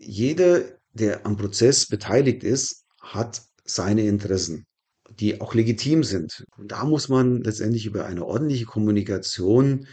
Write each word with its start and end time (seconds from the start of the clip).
jeder, 0.00 0.62
der 0.92 1.26
am 1.26 1.36
Prozess 1.36 1.86
beteiligt 1.86 2.42
ist, 2.44 2.84
hat 3.00 3.42
seine 3.64 4.06
Interessen, 4.06 4.66
die 5.10 5.40
auch 5.40 5.54
legitim 5.54 6.04
sind. 6.04 6.46
Und 6.56 6.72
da 6.72 6.84
muss 6.84 7.08
man 7.08 7.42
letztendlich 7.42 7.86
über 7.86 8.06
eine 8.06 8.24
ordentliche 8.24 8.64
Kommunikation 8.64 9.86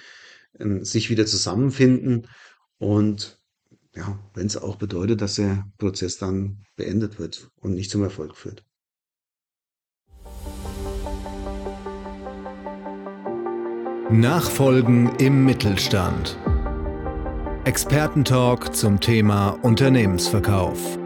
äh, 0.60 0.84
sich 0.84 1.10
wieder 1.10 1.26
zusammenfinden 1.26 2.28
und 2.78 3.40
ja, 3.96 4.20
wenn 4.34 4.48
es 4.48 4.58
auch 4.58 4.78
bedeutet, 4.78 5.22
dass 5.22 5.36
der 5.36 5.66
Prozess 5.78 6.18
dann 6.18 6.66
beendet 6.76 7.20
wird 7.20 7.52
und 7.58 7.76
nicht 7.76 7.92
zum 7.92 8.04
Erfolg 8.04 8.36
führt. 8.36 8.64
Nachfolgen 14.10 15.16
im 15.18 15.46
Mittelstand. 15.46 16.38
Expertentalk 17.66 18.76
zum 18.76 19.00
Thema 19.00 19.58
Unternehmensverkauf. 19.62 21.00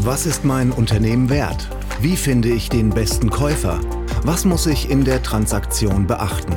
Was 0.00 0.26
ist 0.26 0.44
mein 0.44 0.70
Unternehmen 0.70 1.30
wert? 1.30 1.66
Wie 2.02 2.14
finde 2.14 2.50
ich 2.50 2.68
den 2.68 2.90
besten 2.90 3.30
Käufer? 3.30 3.80
Was 4.24 4.44
muss 4.44 4.66
ich 4.66 4.90
in 4.90 5.04
der 5.04 5.22
Transaktion 5.22 6.06
beachten? 6.06 6.54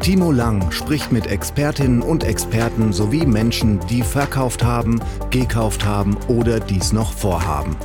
Timo 0.00 0.32
Lang 0.32 0.72
spricht 0.72 1.12
mit 1.12 1.28
Expertinnen 1.28 2.02
und 2.02 2.24
Experten 2.24 2.92
sowie 2.92 3.24
Menschen, 3.24 3.78
die 3.88 4.02
verkauft 4.02 4.64
haben, 4.64 5.00
gekauft 5.30 5.84
haben 5.84 6.16
oder 6.26 6.58
dies 6.58 6.92
noch 6.92 7.12
vorhaben. 7.12 7.76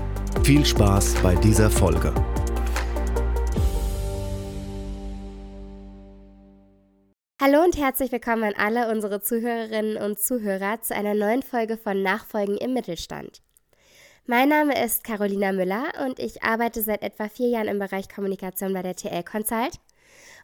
Viel 0.41 0.65
Spaß 0.65 1.17
bei 1.21 1.35
dieser 1.35 1.69
Folge. 1.69 2.11
Hallo 7.45 7.61
und 7.61 7.75
herzlich 7.75 8.09
willkommen 8.13 8.45
an 8.45 8.53
alle 8.55 8.89
unsere 8.89 9.19
Zuhörerinnen 9.19 9.97
und 9.97 10.17
Zuhörer 10.17 10.79
zu 10.79 10.95
einer 10.95 11.13
neuen 11.13 11.43
Folge 11.43 11.75
von 11.75 12.01
Nachfolgen 12.01 12.55
im 12.55 12.71
Mittelstand. 12.71 13.41
Mein 14.25 14.47
Name 14.47 14.81
ist 14.81 15.03
Carolina 15.03 15.51
Müller 15.51 15.91
und 16.05 16.19
ich 16.19 16.41
arbeite 16.41 16.81
seit 16.81 17.03
etwa 17.03 17.27
vier 17.27 17.49
Jahren 17.49 17.67
im 17.67 17.79
Bereich 17.79 18.07
Kommunikation 18.07 18.71
bei 18.73 18.81
der 18.81 18.95
TL 18.95 19.23
Consult 19.23 19.81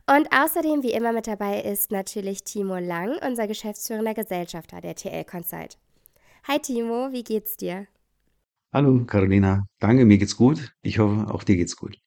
und 0.08 0.28
außerdem, 0.36 0.84
wie 0.84 0.92
immer 0.92 1.14
mit 1.14 1.28
dabei 1.28 1.62
ist 1.62 1.90
natürlich 1.90 2.44
Timo 2.44 2.80
Lang, 2.80 3.18
unser 3.26 3.48
geschäftsführender 3.48 4.14
Gesellschafter 4.14 4.82
der 4.82 4.96
TL 4.96 5.24
Consult. 5.24 5.78
Hi 6.50 6.60
Timo, 6.60 7.14
wie 7.14 7.24
geht's 7.24 7.56
dir? 7.56 7.88
Hallo 8.74 9.06
Carolina, 9.06 9.66
danke, 9.80 10.04
mir 10.04 10.18
geht's 10.18 10.36
gut. 10.36 10.74
Ich 10.82 11.00
hoffe, 11.00 11.34
auch 11.34 11.46
dir 11.46 11.56
geht's 11.56 11.78
gut. 11.78 11.98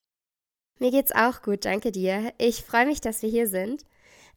Mir 0.78 0.90
geht's 0.90 1.12
auch 1.12 1.40
gut, 1.40 1.64
danke 1.64 1.92
dir. 1.92 2.34
Ich 2.36 2.62
freue 2.62 2.84
mich, 2.84 3.00
dass 3.00 3.22
wir 3.22 3.30
hier 3.30 3.48
sind. 3.48 3.86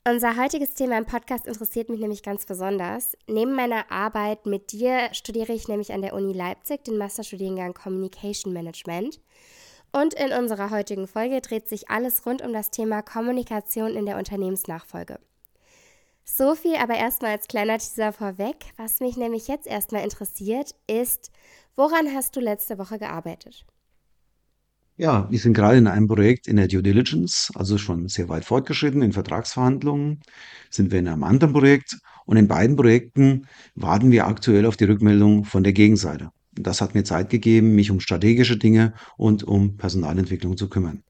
Unser 0.07 0.37
heutiges 0.37 0.75
Thema 0.75 0.99
im 0.99 1.07
Podcast 1.07 1.47
interessiert 1.47 1.89
mich 1.89 1.99
nämlich 1.99 2.21
ganz 2.21 2.45
besonders. 2.45 3.17
Neben 3.25 3.55
meiner 3.55 3.91
Arbeit 3.91 4.45
mit 4.45 4.71
dir 4.71 5.09
studiere 5.13 5.51
ich 5.51 5.67
nämlich 5.67 5.93
an 5.93 6.03
der 6.03 6.13
Uni 6.13 6.31
Leipzig 6.31 6.83
den 6.83 6.99
Masterstudiengang 6.99 7.73
Communication 7.73 8.53
Management. 8.53 9.19
Und 9.91 10.13
in 10.13 10.31
unserer 10.31 10.69
heutigen 10.69 11.07
Folge 11.07 11.41
dreht 11.41 11.67
sich 11.67 11.89
alles 11.89 12.23
rund 12.23 12.43
um 12.43 12.53
das 12.53 12.69
Thema 12.69 13.01
Kommunikation 13.01 13.95
in 13.95 14.05
der 14.05 14.17
Unternehmensnachfolge. 14.17 15.17
So 16.23 16.53
viel 16.53 16.75
aber 16.75 16.93
erstmal 16.93 17.31
als 17.31 17.47
kleiner 17.47 17.79
Teaser 17.79 18.13
vorweg. 18.13 18.57
Was 18.77 18.99
mich 18.99 19.17
nämlich 19.17 19.47
jetzt 19.47 19.65
erstmal 19.65 20.03
interessiert, 20.03 20.75
ist, 20.85 21.31
woran 21.75 22.13
hast 22.13 22.35
du 22.35 22.41
letzte 22.41 22.77
Woche 22.77 22.99
gearbeitet? 22.99 23.65
Ja, 24.97 25.27
wir 25.29 25.39
sind 25.39 25.53
gerade 25.53 25.77
in 25.77 25.87
einem 25.87 26.07
Projekt 26.07 26.47
in 26.47 26.55
der 26.55 26.69
Due 26.69 26.81
Diligence, 26.81 27.51
also 27.55 27.77
schon 27.77 28.07
sehr 28.07 28.29
weit 28.29 28.45
fortgeschritten 28.45 29.01
in 29.01 29.11
Vertragsverhandlungen, 29.11 30.21
sind 30.69 30.91
wir 30.91 30.99
in 30.99 31.09
einem 31.09 31.25
anderen 31.25 31.51
Projekt 31.51 31.97
und 32.25 32.37
in 32.37 32.47
beiden 32.47 32.77
Projekten 32.77 33.47
warten 33.75 34.11
wir 34.11 34.25
aktuell 34.25 34.65
auf 34.65 34.77
die 34.77 34.85
Rückmeldung 34.85 35.43
von 35.43 35.63
der 35.63 35.73
Gegenseite. 35.73 36.29
Das 36.53 36.79
hat 36.79 36.95
mir 36.95 37.03
Zeit 37.03 37.29
gegeben, 37.29 37.75
mich 37.75 37.91
um 37.91 37.99
strategische 37.99 38.55
Dinge 38.55 38.93
und 39.17 39.43
um 39.43 39.75
Personalentwicklung 39.75 40.55
zu 40.55 40.69
kümmern. 40.69 41.03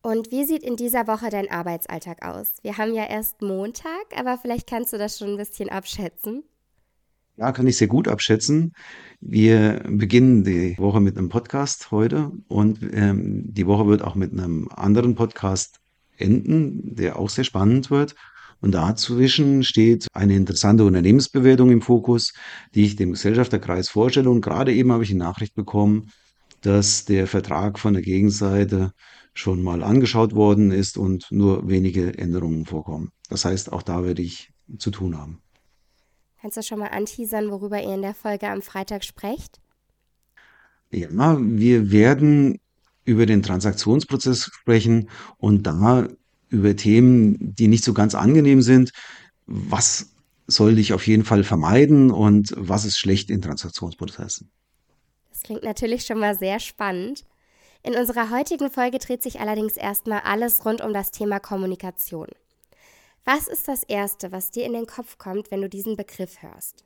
Und 0.00 0.30
wie 0.30 0.44
sieht 0.44 0.62
in 0.62 0.76
dieser 0.76 1.06
Woche 1.06 1.28
dein 1.28 1.50
Arbeitsalltag 1.50 2.24
aus? 2.24 2.54
Wir 2.62 2.78
haben 2.78 2.94
ja 2.94 3.04
erst 3.04 3.42
Montag, 3.42 4.06
aber 4.16 4.38
vielleicht 4.38 4.66
kannst 4.66 4.94
du 4.94 4.98
das 4.98 5.18
schon 5.18 5.32
ein 5.32 5.36
bisschen 5.36 5.68
abschätzen. 5.68 6.44
Ja, 7.42 7.50
kann 7.50 7.66
ich 7.66 7.76
sehr 7.76 7.88
gut 7.88 8.06
abschätzen. 8.06 8.72
Wir 9.20 9.82
beginnen 9.88 10.44
die 10.44 10.76
Woche 10.78 11.00
mit 11.00 11.18
einem 11.18 11.28
Podcast 11.28 11.90
heute 11.90 12.30
und 12.46 12.78
ähm, 12.92 13.52
die 13.52 13.66
Woche 13.66 13.88
wird 13.88 14.02
auch 14.02 14.14
mit 14.14 14.30
einem 14.30 14.68
anderen 14.68 15.16
Podcast 15.16 15.80
enden, 16.18 16.94
der 16.94 17.18
auch 17.18 17.28
sehr 17.30 17.42
spannend 17.42 17.90
wird. 17.90 18.14
Und 18.60 18.70
dazwischen 18.76 19.64
steht 19.64 20.06
eine 20.12 20.36
interessante 20.36 20.84
Unternehmensbewertung 20.84 21.72
im 21.72 21.82
Fokus, 21.82 22.32
die 22.76 22.84
ich 22.84 22.94
dem 22.94 23.10
Gesellschafterkreis 23.10 23.88
vorstelle. 23.88 24.30
Und 24.30 24.40
gerade 24.40 24.72
eben 24.72 24.92
habe 24.92 25.02
ich 25.02 25.08
die 25.08 25.16
Nachricht 25.16 25.56
bekommen, 25.56 26.12
dass 26.60 27.06
der 27.06 27.26
Vertrag 27.26 27.80
von 27.80 27.94
der 27.94 28.02
Gegenseite 28.04 28.92
schon 29.34 29.64
mal 29.64 29.82
angeschaut 29.82 30.32
worden 30.32 30.70
ist 30.70 30.96
und 30.96 31.26
nur 31.32 31.68
wenige 31.68 32.16
Änderungen 32.16 32.66
vorkommen. 32.66 33.10
Das 33.28 33.44
heißt, 33.44 33.72
auch 33.72 33.82
da 33.82 34.04
werde 34.04 34.22
ich 34.22 34.52
zu 34.78 34.92
tun 34.92 35.18
haben. 35.18 35.41
Kannst 36.42 36.56
du 36.56 36.62
schon 36.64 36.80
mal 36.80 36.88
anteasern, 36.88 37.52
worüber 37.52 37.80
ihr 37.80 37.94
in 37.94 38.02
der 38.02 38.14
Folge 38.14 38.48
am 38.48 38.62
Freitag 38.62 39.04
sprecht? 39.04 39.60
Ja, 40.90 41.38
wir 41.40 41.92
werden 41.92 42.58
über 43.04 43.26
den 43.26 43.44
Transaktionsprozess 43.44 44.50
sprechen 44.52 45.08
und 45.38 45.62
da 45.68 46.08
über 46.48 46.74
Themen, 46.74 47.54
die 47.54 47.68
nicht 47.68 47.84
so 47.84 47.94
ganz 47.94 48.16
angenehm 48.16 48.60
sind. 48.60 48.90
Was 49.46 50.16
soll 50.48 50.80
ich 50.80 50.92
auf 50.92 51.06
jeden 51.06 51.24
Fall 51.24 51.44
vermeiden 51.44 52.10
und 52.10 52.52
was 52.56 52.84
ist 52.84 52.98
schlecht 52.98 53.30
in 53.30 53.40
Transaktionsprozessen? 53.40 54.50
Das 55.30 55.42
klingt 55.44 55.62
natürlich 55.62 56.04
schon 56.04 56.18
mal 56.18 56.36
sehr 56.36 56.58
spannend. 56.58 57.24
In 57.84 57.94
unserer 57.94 58.30
heutigen 58.30 58.68
Folge 58.68 58.98
dreht 58.98 59.22
sich 59.22 59.38
allerdings 59.38 59.76
erstmal 59.76 60.22
alles 60.22 60.64
rund 60.64 60.80
um 60.80 60.92
das 60.92 61.12
Thema 61.12 61.38
Kommunikation. 61.38 62.26
Was 63.24 63.46
ist 63.46 63.68
das 63.68 63.84
Erste, 63.84 64.32
was 64.32 64.50
dir 64.50 64.66
in 64.66 64.72
den 64.72 64.86
Kopf 64.86 65.16
kommt, 65.16 65.52
wenn 65.52 65.60
du 65.60 65.68
diesen 65.68 65.94
Begriff 65.96 66.42
hörst? 66.42 66.84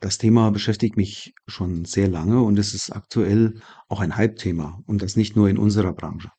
Das 0.00 0.18
Thema 0.18 0.50
beschäftigt 0.50 0.96
mich 0.96 1.32
schon 1.46 1.84
sehr 1.84 2.08
lange 2.08 2.42
und 2.42 2.58
es 2.58 2.74
ist 2.74 2.90
aktuell 2.90 3.60
auch 3.88 4.00
ein 4.00 4.16
Hype-Thema 4.16 4.82
und 4.86 5.00
das 5.00 5.14
nicht 5.14 5.36
nur 5.36 5.48
in 5.48 5.58
unserer 5.58 5.92
Branche. 5.92 6.32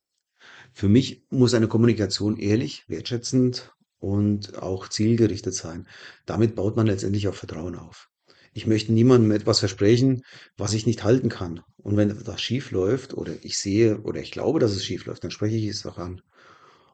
Für 0.74 0.90
mich 0.90 1.26
muss 1.30 1.54
eine 1.54 1.70
Kommunikation 1.70 2.36
ehrlich, 2.36 2.84
wertschätzend 2.90 3.74
und 4.00 4.58
auch 4.62 4.90
zielgerichtet 4.90 5.54
sein. 5.54 5.88
Damit 6.26 6.56
baut 6.56 6.76
man 6.76 6.88
letztendlich 6.88 7.30
auch 7.30 7.36
Vertrauen 7.36 7.78
auf. 7.78 8.10
Ich 8.52 8.68
möchte 8.68 8.92
niemandem 8.92 9.32
etwas 9.32 9.60
versprechen, 9.60 10.24
was 10.58 10.74
ich 10.74 10.86
nicht 10.86 11.06
halten 11.06 11.30
kann. 11.30 11.62
Und 11.78 11.96
wenn 11.96 12.10
etwas 12.10 12.42
schief 12.42 12.72
läuft 12.72 13.14
oder 13.14 13.34
ich 13.44 13.58
sehe 13.58 14.02
oder 14.02 14.20
ich 14.20 14.32
glaube, 14.32 14.60
dass 14.60 14.74
es 14.74 14.84
schief 14.84 15.06
läuft, 15.06 15.24
dann 15.24 15.32
spreche 15.32 15.56
ich 15.56 15.68
es 15.68 15.86
auch 15.86 15.98
an. 15.98 16.22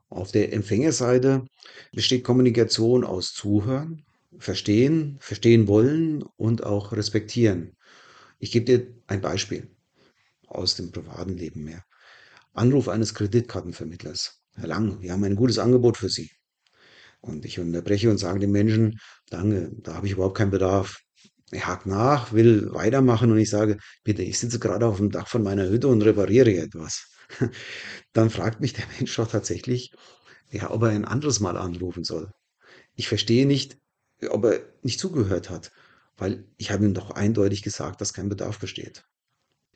Auf 0.09 0.31
der 0.31 0.53
Empfängerseite 0.53 1.45
besteht 1.93 2.23
Kommunikation 2.23 3.03
aus 3.03 3.33
Zuhören, 3.33 4.03
Verstehen, 4.37 5.17
verstehen 5.19 5.67
wollen 5.67 6.23
und 6.37 6.63
auch 6.63 6.93
respektieren. 6.93 7.75
Ich 8.37 8.51
gebe 8.51 8.65
dir 8.65 8.87
ein 9.07 9.21
Beispiel 9.21 9.69
aus 10.47 10.75
dem 10.75 10.91
privaten 10.91 11.35
Leben 11.35 11.63
mehr. 11.63 11.83
Anruf 12.53 12.87
eines 12.87 13.13
Kreditkartenvermittlers. 13.13 14.41
Herr 14.55 14.67
Lang, 14.67 15.01
wir 15.01 15.11
haben 15.11 15.23
ein 15.23 15.35
gutes 15.35 15.59
Angebot 15.59 15.97
für 15.97 16.09
Sie. 16.09 16.29
Und 17.21 17.43
ich 17.43 17.59
unterbreche 17.59 18.09
und 18.09 18.17
sage 18.17 18.39
dem 18.39 18.51
Menschen, 18.51 18.99
danke, 19.29 19.71
da 19.81 19.95
habe 19.95 20.07
ich 20.07 20.13
überhaupt 20.13 20.37
keinen 20.37 20.51
Bedarf. 20.51 20.99
Er 21.51 21.67
hakt 21.67 21.85
nach, 21.85 22.31
will 22.31 22.71
weitermachen 22.71 23.31
und 23.31 23.39
ich 23.39 23.49
sage, 23.49 23.77
bitte, 24.03 24.21
ich 24.21 24.39
sitze 24.39 24.59
gerade 24.59 24.85
auf 24.85 24.97
dem 24.97 25.09
Dach 25.09 25.27
von 25.27 25.43
meiner 25.43 25.67
Hütte 25.67 25.87
und 25.87 26.01
repariere 26.01 26.55
etwas. 26.55 27.09
Dann 28.13 28.29
fragt 28.29 28.59
mich 28.59 28.73
der 28.73 28.85
Mensch 28.97 29.15
doch 29.15 29.29
tatsächlich, 29.29 29.93
ja, 30.51 30.71
ob 30.71 30.83
er 30.83 30.89
ein 30.89 31.05
anderes 31.05 31.39
Mal 31.39 31.57
anrufen 31.57 32.03
soll. 32.03 32.31
Ich 32.95 33.07
verstehe 33.07 33.45
nicht, 33.45 33.77
ob 34.29 34.45
er 34.45 34.61
nicht 34.81 34.99
zugehört 34.99 35.49
hat, 35.49 35.71
weil 36.17 36.45
ich 36.57 36.71
habe 36.71 36.85
ihm 36.85 36.93
doch 36.93 37.11
eindeutig 37.11 37.61
gesagt, 37.61 38.01
dass 38.01 38.13
kein 38.13 38.29
Bedarf 38.29 38.59
besteht. 38.59 39.05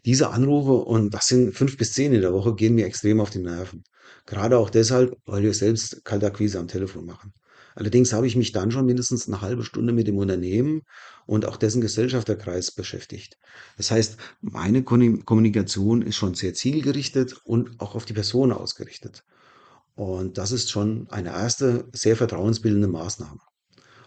Diese 0.06 0.32
Anrufe, 0.32 0.74
und 0.74 1.14
das 1.14 1.28
sind 1.28 1.54
fünf 1.56 1.78
bis 1.78 1.94
zehn 1.94 2.14
in 2.14 2.22
der 2.22 2.34
Woche, 2.34 2.56
gehen 2.56 2.76
mir 2.76 2.86
extrem 2.86 3.22
auf 3.22 3.30
die 3.30 3.40
Nerven. 3.40 3.84
Gerade 4.26 4.58
auch 4.58 4.70
deshalb, 4.70 5.16
weil 5.26 5.44
wir 5.44 5.54
selbst 5.54 6.04
Kaltakquise 6.04 6.60
am 6.60 6.68
Telefon 6.68 7.06
machen. 7.06 7.34
Allerdings 7.76 8.14
habe 8.14 8.28
ich 8.28 8.36
mich 8.36 8.52
dann 8.52 8.72
schon 8.72 8.86
mindestens 8.86 9.28
eine 9.28 9.42
halbe 9.42 9.64
Stunde 9.64 9.94
mit 9.94 10.08
dem 10.08 10.18
Unternehmen 10.18 10.82
und 11.26 11.46
auch 11.46 11.58
dessen 11.58 11.82
Gesellschafterkreis 11.82 12.72
beschäftigt. 12.72 13.38
Das 13.78 13.92
heißt, 13.92 14.18
meine 14.42 14.84
Kommunikation 14.84 16.02
ist 16.02 16.16
schon 16.16 16.36
sehr 16.36 16.54
zielgerichtet 16.54 17.36
und 17.44 17.80
auch 17.80 17.96
auf 17.96 18.06
die 18.06 18.14
Person 18.14 18.52
ausgerichtet. 18.52 19.24
Und 19.96 20.38
das 20.38 20.52
ist 20.52 20.72
schon 20.72 21.08
eine 21.10 21.30
erste 21.30 21.88
sehr 21.94 22.16
vertrauensbildende 22.16 22.88
Maßnahme. 22.88 23.40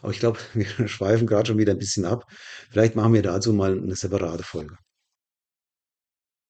Aber 0.03 0.13
ich 0.13 0.21
glaube, 0.21 0.39
wir 0.55 0.89
schweifen 0.89 1.27
gerade 1.27 1.47
schon 1.47 1.59
wieder 1.59 1.73
ein 1.73 1.79
bisschen 1.79 2.05
ab. 2.05 2.25
Vielleicht 2.71 2.97
machen 2.97 3.13
wir 3.13 3.23
dazu 3.23 3.53
mal 3.53 3.77
eine 3.77 3.97
separate 3.97 4.43
Folge. 4.43 4.77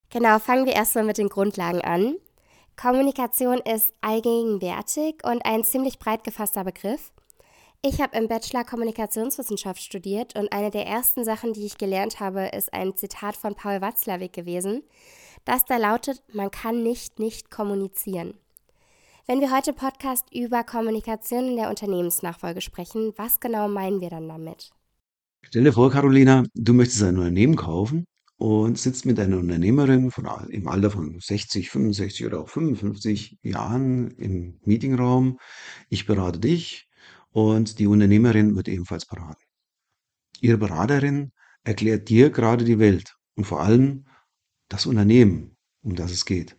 Genau, 0.09 0.39
fangen 0.39 0.65
wir 0.65 0.73
erstmal 0.73 1.03
mit 1.03 1.17
den 1.17 1.27
Grundlagen 1.27 1.81
an. 1.81 2.15
Kommunikation 2.79 3.57
ist 3.57 3.91
allgegenwärtig 4.01 5.23
und 5.23 5.43
ein 5.43 5.63
ziemlich 5.63 5.97
breit 5.97 6.23
gefasster 6.23 6.63
Begriff. 6.63 7.11
Ich 7.81 7.99
habe 7.99 8.15
im 8.15 8.27
Bachelor 8.27 8.63
Kommunikationswissenschaft 8.65 9.81
studiert 9.81 10.37
und 10.37 10.51
eine 10.51 10.69
der 10.69 10.85
ersten 10.85 11.25
Sachen, 11.25 11.53
die 11.53 11.65
ich 11.65 11.79
gelernt 11.79 12.19
habe, 12.19 12.51
ist 12.55 12.71
ein 12.73 12.95
Zitat 12.95 13.35
von 13.35 13.55
Paul 13.55 13.81
Watzlawick 13.81 14.31
gewesen, 14.31 14.83
das 15.43 15.65
da 15.65 15.77
lautet, 15.77 16.21
man 16.31 16.51
kann 16.51 16.83
nicht 16.83 17.17
nicht 17.17 17.49
kommunizieren. 17.49 18.35
Wenn 19.25 19.39
wir 19.39 19.51
heute 19.51 19.73
Podcast 19.73 20.25
über 20.31 20.63
Kommunikation 20.63 21.47
in 21.47 21.55
der 21.55 21.69
Unternehmensnachfolge 21.69 22.61
sprechen, 22.61 23.11
was 23.15 23.39
genau 23.39 23.67
meinen 23.67 24.01
wir 24.01 24.11
dann 24.11 24.27
damit? 24.27 24.69
Stell 25.41 25.63
dir 25.63 25.73
vor, 25.73 25.89
Carolina, 25.89 26.43
du 26.53 26.73
möchtest 26.75 27.01
ein 27.01 27.17
Unternehmen 27.17 27.55
kaufen 27.55 28.05
und 28.37 28.77
sitzt 28.77 29.05
mit 29.05 29.19
einer 29.19 29.39
Unternehmerin 29.39 30.11
von, 30.11 30.27
im 30.49 30.67
Alter 30.67 30.91
von 30.91 31.19
60, 31.19 31.69
65 31.69 32.25
oder 32.25 32.41
auch 32.41 32.49
55 32.49 33.39
Jahren 33.41 34.11
im 34.11 34.59
Meetingraum. 34.63 35.39
Ich 35.89 36.05
berate 36.05 36.39
dich 36.39 36.87
und 37.31 37.79
die 37.79 37.87
Unternehmerin 37.87 38.55
wird 38.55 38.67
ebenfalls 38.67 39.05
beraten. 39.05 39.43
Ihre 40.39 40.57
Beraterin 40.57 41.31
erklärt 41.63 42.09
dir 42.09 42.29
gerade 42.29 42.63
die 42.63 42.79
Welt 42.79 43.15
und 43.35 43.45
vor 43.45 43.61
allem 43.61 44.05
das 44.69 44.85
Unternehmen, 44.85 45.57
um 45.81 45.95
das 45.95 46.11
es 46.11 46.25
geht. 46.25 46.56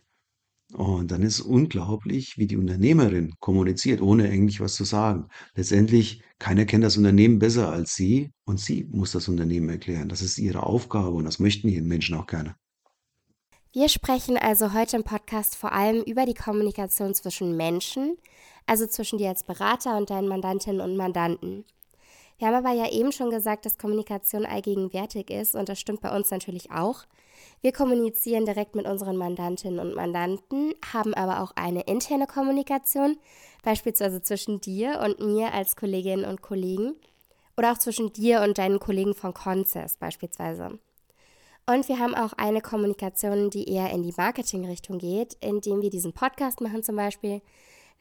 Und 0.73 1.09
dann 1.09 1.23
ist 1.23 1.41
unglaublich, 1.41 2.37
wie 2.37 2.45
die 2.45 2.57
Unternehmerin 2.57 3.33
kommuniziert, 3.39 4.01
ohne 4.01 4.25
eigentlich 4.29 4.59
was 4.59 4.75
zu 4.75 4.83
sagen. 4.83 5.27
Letztendlich, 5.55 6.21
keiner 6.37 6.65
kennt 6.65 6.83
das 6.83 6.97
Unternehmen 6.97 7.39
besser 7.39 7.71
als 7.71 7.95
sie 7.95 8.31
und 8.45 8.59
sie 8.59 8.85
muss 8.91 9.11
das 9.11 9.27
Unternehmen 9.27 9.69
erklären. 9.69 10.09
Das 10.09 10.21
ist 10.21 10.37
ihre 10.37 10.63
Aufgabe 10.63 11.09
und 11.09 11.25
das 11.25 11.39
möchten 11.39 11.67
die 11.67 11.81
Menschen 11.81 12.15
auch 12.15 12.27
gerne. 12.27 12.55
Wir 13.73 13.89
sprechen 13.89 14.37
also 14.37 14.73
heute 14.73 14.97
im 14.97 15.03
Podcast 15.03 15.55
vor 15.55 15.71
allem 15.73 16.01
über 16.03 16.25
die 16.25 16.33
Kommunikation 16.33 17.13
zwischen 17.13 17.55
Menschen, 17.55 18.17
also 18.65 18.87
zwischen 18.87 19.17
dir 19.19 19.29
als 19.29 19.43
Berater 19.43 19.97
und 19.97 20.09
deinen 20.09 20.27
Mandantinnen 20.27 20.81
und 20.81 20.97
Mandanten. 20.97 21.65
Wir 22.39 22.47
haben 22.47 22.65
aber 22.65 22.73
ja 22.73 22.89
eben 22.89 23.11
schon 23.11 23.29
gesagt, 23.29 23.65
dass 23.65 23.77
Kommunikation 23.77 24.45
allgegenwärtig 24.45 25.29
ist 25.29 25.55
und 25.55 25.69
das 25.69 25.79
stimmt 25.79 26.01
bei 26.01 26.15
uns 26.15 26.31
natürlich 26.31 26.71
auch. 26.71 27.03
Wir 27.61 27.73
kommunizieren 27.73 28.45
direkt 28.45 28.75
mit 28.75 28.87
unseren 28.87 29.17
Mandantinnen 29.17 29.79
und 29.79 29.93
Mandanten, 29.93 30.73
haben 30.93 31.13
aber 31.13 31.43
auch 31.43 31.51
eine 31.55 31.81
interne 31.81 32.27
Kommunikation, 32.27 33.17
beispielsweise 33.63 34.21
zwischen 34.21 34.61
dir 34.61 35.01
und 35.03 35.19
mir 35.19 35.53
als 35.53 35.75
Kolleginnen 35.75 36.23
und 36.23 36.41
Kollegen 36.41 36.95
oder 37.57 37.73
auch 37.73 37.77
zwischen 37.77 38.13
dir 38.13 38.41
und 38.41 38.57
deinen 38.57 38.79
Kollegen 38.79 39.13
von 39.13 39.33
Conces 39.33 39.97
beispielsweise. 39.97 40.79
Und 41.69 41.87
wir 41.89 41.99
haben 41.99 42.15
auch 42.15 42.31
eine 42.33 42.61
Kommunikation, 42.61 43.49
die 43.49 43.69
eher 43.69 43.91
in 43.91 44.01
die 44.01 44.13
Marketingrichtung 44.15 44.97
geht, 44.97 45.35
indem 45.41 45.81
wir 45.81 45.89
diesen 45.89 46.13
Podcast 46.13 46.61
machen 46.61 46.83
zum 46.83 46.95
Beispiel. 46.95 47.41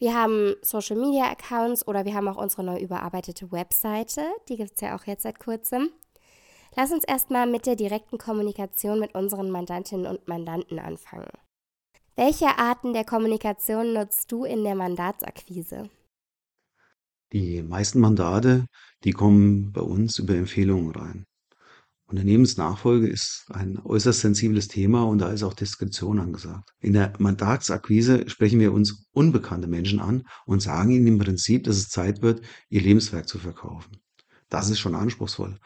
Wir 0.01 0.15
haben 0.15 0.55
Social 0.63 0.97
Media 0.97 1.29
Accounts 1.29 1.87
oder 1.89 2.05
wir 2.05 2.15
haben 2.15 2.29
auch 2.29 2.37
unsere 2.37 2.63
neu 2.63 2.79
überarbeitete 2.79 3.51
Webseite, 3.51 4.23
die 4.49 4.57
gibt 4.57 4.73
es 4.75 4.81
ja 4.81 4.97
auch 4.97 5.05
jetzt 5.05 5.25
seit 5.25 5.41
kurzem. 5.41 5.91
Lass 6.77 6.93
uns 6.93 7.03
erstmal 7.03 7.49
mit 7.49 7.67
der 7.67 7.75
direkten 7.75 8.17
Kommunikation 8.17 9.01
mit 9.01 9.17
unseren 9.17 9.51
Mandantinnen 9.51 10.07
und 10.07 10.29
Mandanten 10.29 10.79
anfangen. 10.79 11.31
Welche 12.15 12.59
Arten 12.59 12.93
der 12.93 13.05
Kommunikation 13.05 13.93
nutzt 13.93 14.31
du 14.31 14.45
in 14.45 14.63
der 14.63 14.77
Mandatsakquise? 14.77 15.91
Die 17.33 17.63
meisten 17.63 17.99
Mandate, 17.99 18.67
die 19.03 19.13
kommen 19.13 19.73
bei 19.73 19.81
uns 19.81 20.19
über 20.19 20.35
Empfehlungen 20.35 20.93
rein. 20.93 21.25
Unternehmensnachfolge 22.09 23.07
ist 23.07 23.45
ein 23.51 23.79
äußerst 23.79 24.21
sensibles 24.21 24.67
Thema 24.69 25.03
und 25.03 25.19
da 25.19 25.29
ist 25.29 25.43
auch 25.43 25.53
Diskretion 25.53 26.19
angesagt. 26.19 26.71
In 26.81 26.95
der 26.95 27.13
Mandatsakquise 27.19 28.31
sprechen 28.31 28.61
wir 28.61 28.73
uns 28.73 29.07
unbekannte 29.13 29.69
Menschen 29.69 30.01
an 30.01 30.23
und 30.47 30.63
sagen 30.63 30.91
ihnen 30.91 31.07
im 31.07 31.19
Prinzip, 31.19 31.65
dass 31.65 31.77
es 31.77 31.91
Zeit 31.91 32.23
wird, 32.23 32.41
ihr 32.71 32.81
Lebenswerk 32.81 33.29
zu 33.29 33.39
verkaufen. 33.39 33.99
Das 34.49 34.71
ist 34.71 34.79
schon 34.79 34.95
anspruchsvoll. 34.95 35.59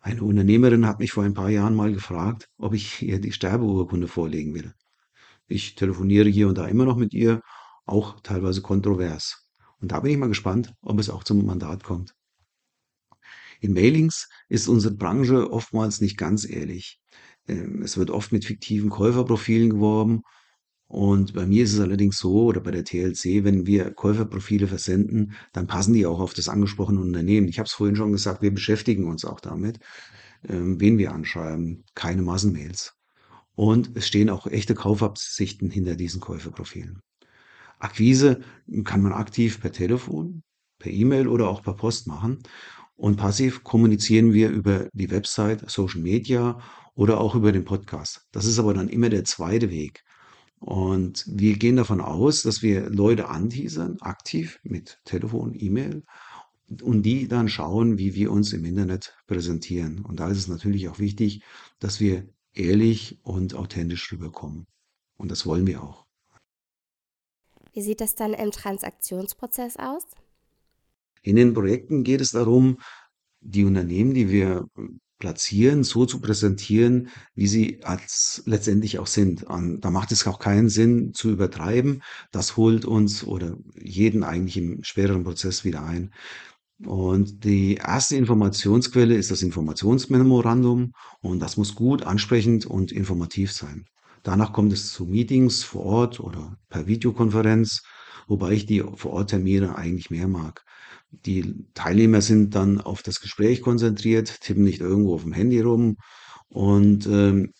Eine 0.00 0.24
Unternehmerin 0.24 0.86
hat 0.86 0.98
mich 0.98 1.12
vor 1.12 1.22
ein 1.22 1.34
paar 1.34 1.50
Jahren 1.50 1.76
mal 1.76 1.92
gefragt, 1.92 2.48
ob 2.58 2.74
ich 2.74 3.02
ihr 3.02 3.20
die 3.20 3.32
Sterbeurkunde 3.32 4.08
vorlegen 4.08 4.54
will. 4.54 4.72
Ich 5.46 5.76
telefoniere 5.76 6.28
hier 6.28 6.48
und 6.48 6.58
da 6.58 6.66
immer 6.66 6.84
noch 6.84 6.96
mit 6.96 7.14
ihr, 7.14 7.42
auch 7.84 8.18
teilweise 8.22 8.60
kontrovers. 8.60 9.48
Und 9.80 9.92
da 9.92 10.00
bin 10.00 10.10
ich 10.10 10.18
mal 10.18 10.26
gespannt, 10.26 10.74
ob 10.82 10.98
es 10.98 11.10
auch 11.10 11.22
zum 11.22 11.46
Mandat 11.46 11.84
kommt. 11.84 12.12
In 13.60 13.72
Mailings 13.72 14.28
ist 14.48 14.68
unsere 14.68 14.94
Branche 14.94 15.50
oftmals 15.52 16.00
nicht 16.00 16.16
ganz 16.16 16.48
ehrlich. 16.48 17.00
Ähm, 17.48 17.82
es 17.82 17.96
wird 17.96 18.10
oft 18.10 18.32
mit 18.32 18.44
fiktiven 18.44 18.90
Käuferprofilen 18.90 19.70
geworben 19.70 20.22
und 20.88 21.34
bei 21.34 21.46
mir 21.46 21.64
ist 21.64 21.72
es 21.72 21.80
allerdings 21.80 22.18
so, 22.18 22.44
oder 22.44 22.60
bei 22.60 22.70
der 22.70 22.84
TLC, 22.84 23.42
wenn 23.44 23.66
wir 23.66 23.92
Käuferprofile 23.92 24.68
versenden, 24.68 25.32
dann 25.52 25.66
passen 25.66 25.94
die 25.94 26.06
auch 26.06 26.20
auf 26.20 26.32
das 26.32 26.48
angesprochene 26.48 27.00
Unternehmen. 27.00 27.48
Ich 27.48 27.58
habe 27.58 27.66
es 27.66 27.72
vorhin 27.72 27.96
schon 27.96 28.12
gesagt, 28.12 28.40
wir 28.40 28.54
beschäftigen 28.54 29.08
uns 29.08 29.24
auch 29.24 29.40
damit, 29.40 29.80
ähm, 30.48 30.80
wen 30.80 30.98
wir 30.98 31.12
anschreiben. 31.12 31.84
Keine 31.94 32.22
Massenmails. 32.22 32.94
Und 33.56 33.96
es 33.96 34.06
stehen 34.06 34.30
auch 34.30 34.46
echte 34.46 34.74
Kaufabsichten 34.74 35.70
hinter 35.70 35.96
diesen 35.96 36.20
Käuferprofilen. 36.20 37.00
Akquise 37.78 38.40
kann 38.84 39.02
man 39.02 39.12
aktiv 39.12 39.60
per 39.60 39.72
Telefon, 39.72 40.42
per 40.78 40.92
E-Mail 40.92 41.26
oder 41.26 41.48
auch 41.48 41.62
per 41.62 41.74
Post 41.74 42.06
machen. 42.06 42.42
Und 42.96 43.16
passiv 43.16 43.62
kommunizieren 43.62 44.32
wir 44.32 44.48
über 44.48 44.88
die 44.92 45.10
Website, 45.10 45.70
Social 45.70 46.00
Media 46.00 46.58
oder 46.94 47.20
auch 47.20 47.34
über 47.34 47.52
den 47.52 47.64
Podcast. 47.64 48.26
Das 48.32 48.46
ist 48.46 48.58
aber 48.58 48.72
dann 48.72 48.88
immer 48.88 49.10
der 49.10 49.24
zweite 49.24 49.70
Weg. 49.70 50.02
Und 50.58 51.24
wir 51.28 51.58
gehen 51.58 51.76
davon 51.76 52.00
aus, 52.00 52.42
dass 52.42 52.62
wir 52.62 52.88
Leute 52.88 53.28
anteasern, 53.28 53.98
aktiv 54.00 54.58
mit 54.62 54.98
Telefon, 55.04 55.54
E-Mail 55.54 56.04
und 56.82 57.02
die 57.02 57.28
dann 57.28 57.48
schauen, 57.48 57.98
wie 57.98 58.14
wir 58.14 58.32
uns 58.32 58.52
im 58.52 58.64
Internet 58.64 59.14
präsentieren. 59.26 60.04
Und 60.04 60.18
da 60.18 60.30
ist 60.30 60.38
es 60.38 60.48
natürlich 60.48 60.88
auch 60.88 60.98
wichtig, 60.98 61.42
dass 61.78 62.00
wir 62.00 62.26
ehrlich 62.54 63.20
und 63.22 63.54
authentisch 63.54 64.10
rüberkommen. 64.10 64.66
Und 65.18 65.30
das 65.30 65.46
wollen 65.46 65.66
wir 65.66 65.82
auch. 65.82 66.06
Wie 67.72 67.82
sieht 67.82 68.00
das 68.00 68.14
dann 68.14 68.32
im 68.32 68.50
Transaktionsprozess 68.50 69.76
aus? 69.76 70.04
In 71.26 71.34
den 71.34 71.54
Projekten 71.54 72.04
geht 72.04 72.20
es 72.20 72.30
darum, 72.30 72.78
die 73.40 73.64
Unternehmen, 73.64 74.14
die 74.14 74.30
wir 74.30 74.66
platzieren, 75.18 75.82
so 75.82 76.06
zu 76.06 76.20
präsentieren, 76.20 77.08
wie 77.34 77.48
sie 77.48 77.82
als 77.82 78.42
letztendlich 78.46 79.00
auch 79.00 79.08
sind. 79.08 79.42
Und 79.42 79.80
da 79.80 79.90
macht 79.90 80.12
es 80.12 80.24
auch 80.28 80.38
keinen 80.38 80.68
Sinn 80.68 81.14
zu 81.14 81.30
übertreiben. 81.30 82.02
Das 82.30 82.56
holt 82.56 82.84
uns 82.84 83.24
oder 83.24 83.56
jeden 83.74 84.22
eigentlich 84.22 84.56
im 84.56 84.84
schwereren 84.84 85.24
Prozess 85.24 85.64
wieder 85.64 85.82
ein. 85.84 86.12
Und 86.84 87.42
die 87.44 87.74
erste 87.74 88.14
Informationsquelle 88.14 89.16
ist 89.16 89.32
das 89.32 89.42
Informationsmemorandum 89.42 90.92
und 91.22 91.40
das 91.40 91.56
muss 91.56 91.74
gut, 91.74 92.04
ansprechend 92.04 92.66
und 92.66 92.92
informativ 92.92 93.50
sein. 93.50 93.86
Danach 94.22 94.52
kommt 94.52 94.72
es 94.72 94.92
zu 94.92 95.06
Meetings 95.06 95.64
vor 95.64 95.86
Ort 95.86 96.20
oder 96.20 96.56
per 96.68 96.86
Videokonferenz, 96.86 97.82
wobei 98.28 98.52
ich 98.52 98.66
die 98.66 98.80
Vor-Ort-Termine 98.80 99.74
eigentlich 99.76 100.10
mehr 100.10 100.28
mag. 100.28 100.65
Die 101.10 101.66
Teilnehmer 101.74 102.20
sind 102.20 102.54
dann 102.54 102.80
auf 102.80 103.02
das 103.02 103.20
Gespräch 103.20 103.62
konzentriert, 103.62 104.40
tippen 104.40 104.64
nicht 104.64 104.80
irgendwo 104.80 105.14
auf 105.14 105.22
dem 105.22 105.32
Handy 105.32 105.60
rum. 105.60 105.96
Und 106.48 107.06
ähm, 107.06 107.52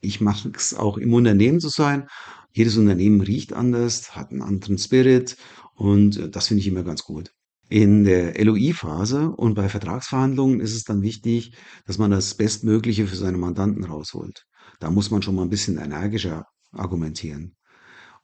ich 0.00 0.20
mache 0.20 0.50
es 0.54 0.74
auch 0.74 0.98
im 0.98 1.14
Unternehmen 1.14 1.60
zu 1.60 1.68
sein. 1.68 2.08
Jedes 2.52 2.76
Unternehmen 2.76 3.20
riecht 3.20 3.52
anders, 3.52 4.14
hat 4.14 4.30
einen 4.30 4.42
anderen 4.42 4.78
Spirit 4.78 5.36
und 5.74 6.18
äh, 6.18 6.28
das 6.28 6.48
finde 6.48 6.60
ich 6.60 6.68
immer 6.68 6.82
ganz 6.82 7.02
gut. 7.04 7.32
In 7.68 8.04
der 8.04 8.34
LOI-Phase 8.44 9.30
und 9.30 9.54
bei 9.54 9.68
Vertragsverhandlungen 9.68 10.60
ist 10.60 10.74
es 10.74 10.84
dann 10.84 11.00
wichtig, 11.00 11.54
dass 11.86 11.96
man 11.96 12.10
das 12.10 12.34
Bestmögliche 12.34 13.06
für 13.06 13.16
seine 13.16 13.38
Mandanten 13.38 13.84
rausholt. 13.84 14.44
Da 14.78 14.90
muss 14.90 15.10
man 15.10 15.22
schon 15.22 15.36
mal 15.36 15.42
ein 15.42 15.48
bisschen 15.48 15.78
energischer 15.78 16.44
argumentieren. 16.72 17.56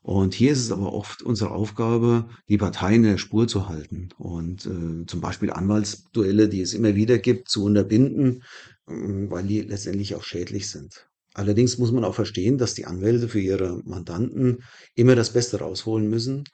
Und 0.02 0.32
hier 0.34 0.52
ist 0.52 0.60
es 0.60 0.72
aber 0.72 0.92
oft 0.92 1.22
unsere 1.22 1.50
Aufgabe, 1.50 2.28
die 2.48 2.56
Parteien 2.56 3.04
in 3.04 3.10
der 3.10 3.18
Spur 3.18 3.48
zu 3.48 3.68
halten 3.68 4.08
und 4.16 4.64
äh, 4.64 5.04
zum 5.06 5.20
Beispiel 5.20 5.50
Anwaltsduelle, 5.50 6.48
die 6.48 6.62
es 6.62 6.72
immer 6.72 6.94
wieder 6.94 7.18
gibt, 7.18 7.48
zu 7.48 7.64
unterbinden, 7.64 8.42
äh, 8.86 8.92
weil 8.92 9.46
die 9.46 9.60
letztendlich 9.62 10.14
auch 10.14 10.22
schädlich 10.22 10.70
sind. 10.70 11.08
Allerdings 11.34 11.78
muss 11.78 11.92
man 11.92 12.04
auch 12.04 12.14
verstehen, 12.14 12.58
dass 12.58 12.74
die 12.74 12.86
Anwälte 12.86 13.28
für 13.28 13.40
ihre 13.40 13.82
Mandanten 13.84 14.64
immer 14.94 15.14
das 15.14 15.32
Beste 15.32 15.58
rausholen 15.58 16.08
müssen 16.08 16.44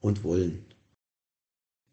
und 0.00 0.24
wollen. 0.24 0.64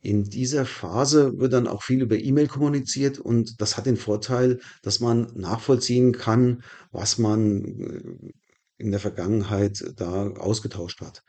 In 0.02 0.26
dieser 0.26 0.66
Phase 0.66 1.40
wird 1.40 1.54
dann 1.54 1.68
auch 1.68 1.82
viel 1.82 2.02
über 2.02 2.18
E-Mail 2.18 2.48
kommuniziert 2.48 3.20
und 3.20 3.62
das 3.62 3.78
hat 3.78 3.86
den 3.86 3.98
Vorteil, 3.98 4.60
dass 4.82 5.00
man 5.00 5.32
nachvollziehen 5.36 6.12
kann, 6.12 6.64
was 6.92 7.18
man 7.18 7.64
äh, 7.64 8.32
in 8.84 8.92
der 8.92 9.00
Vergangenheit 9.00 9.84
da 9.96 10.28
ausgetauscht 10.32 11.02
hat. 11.02 11.24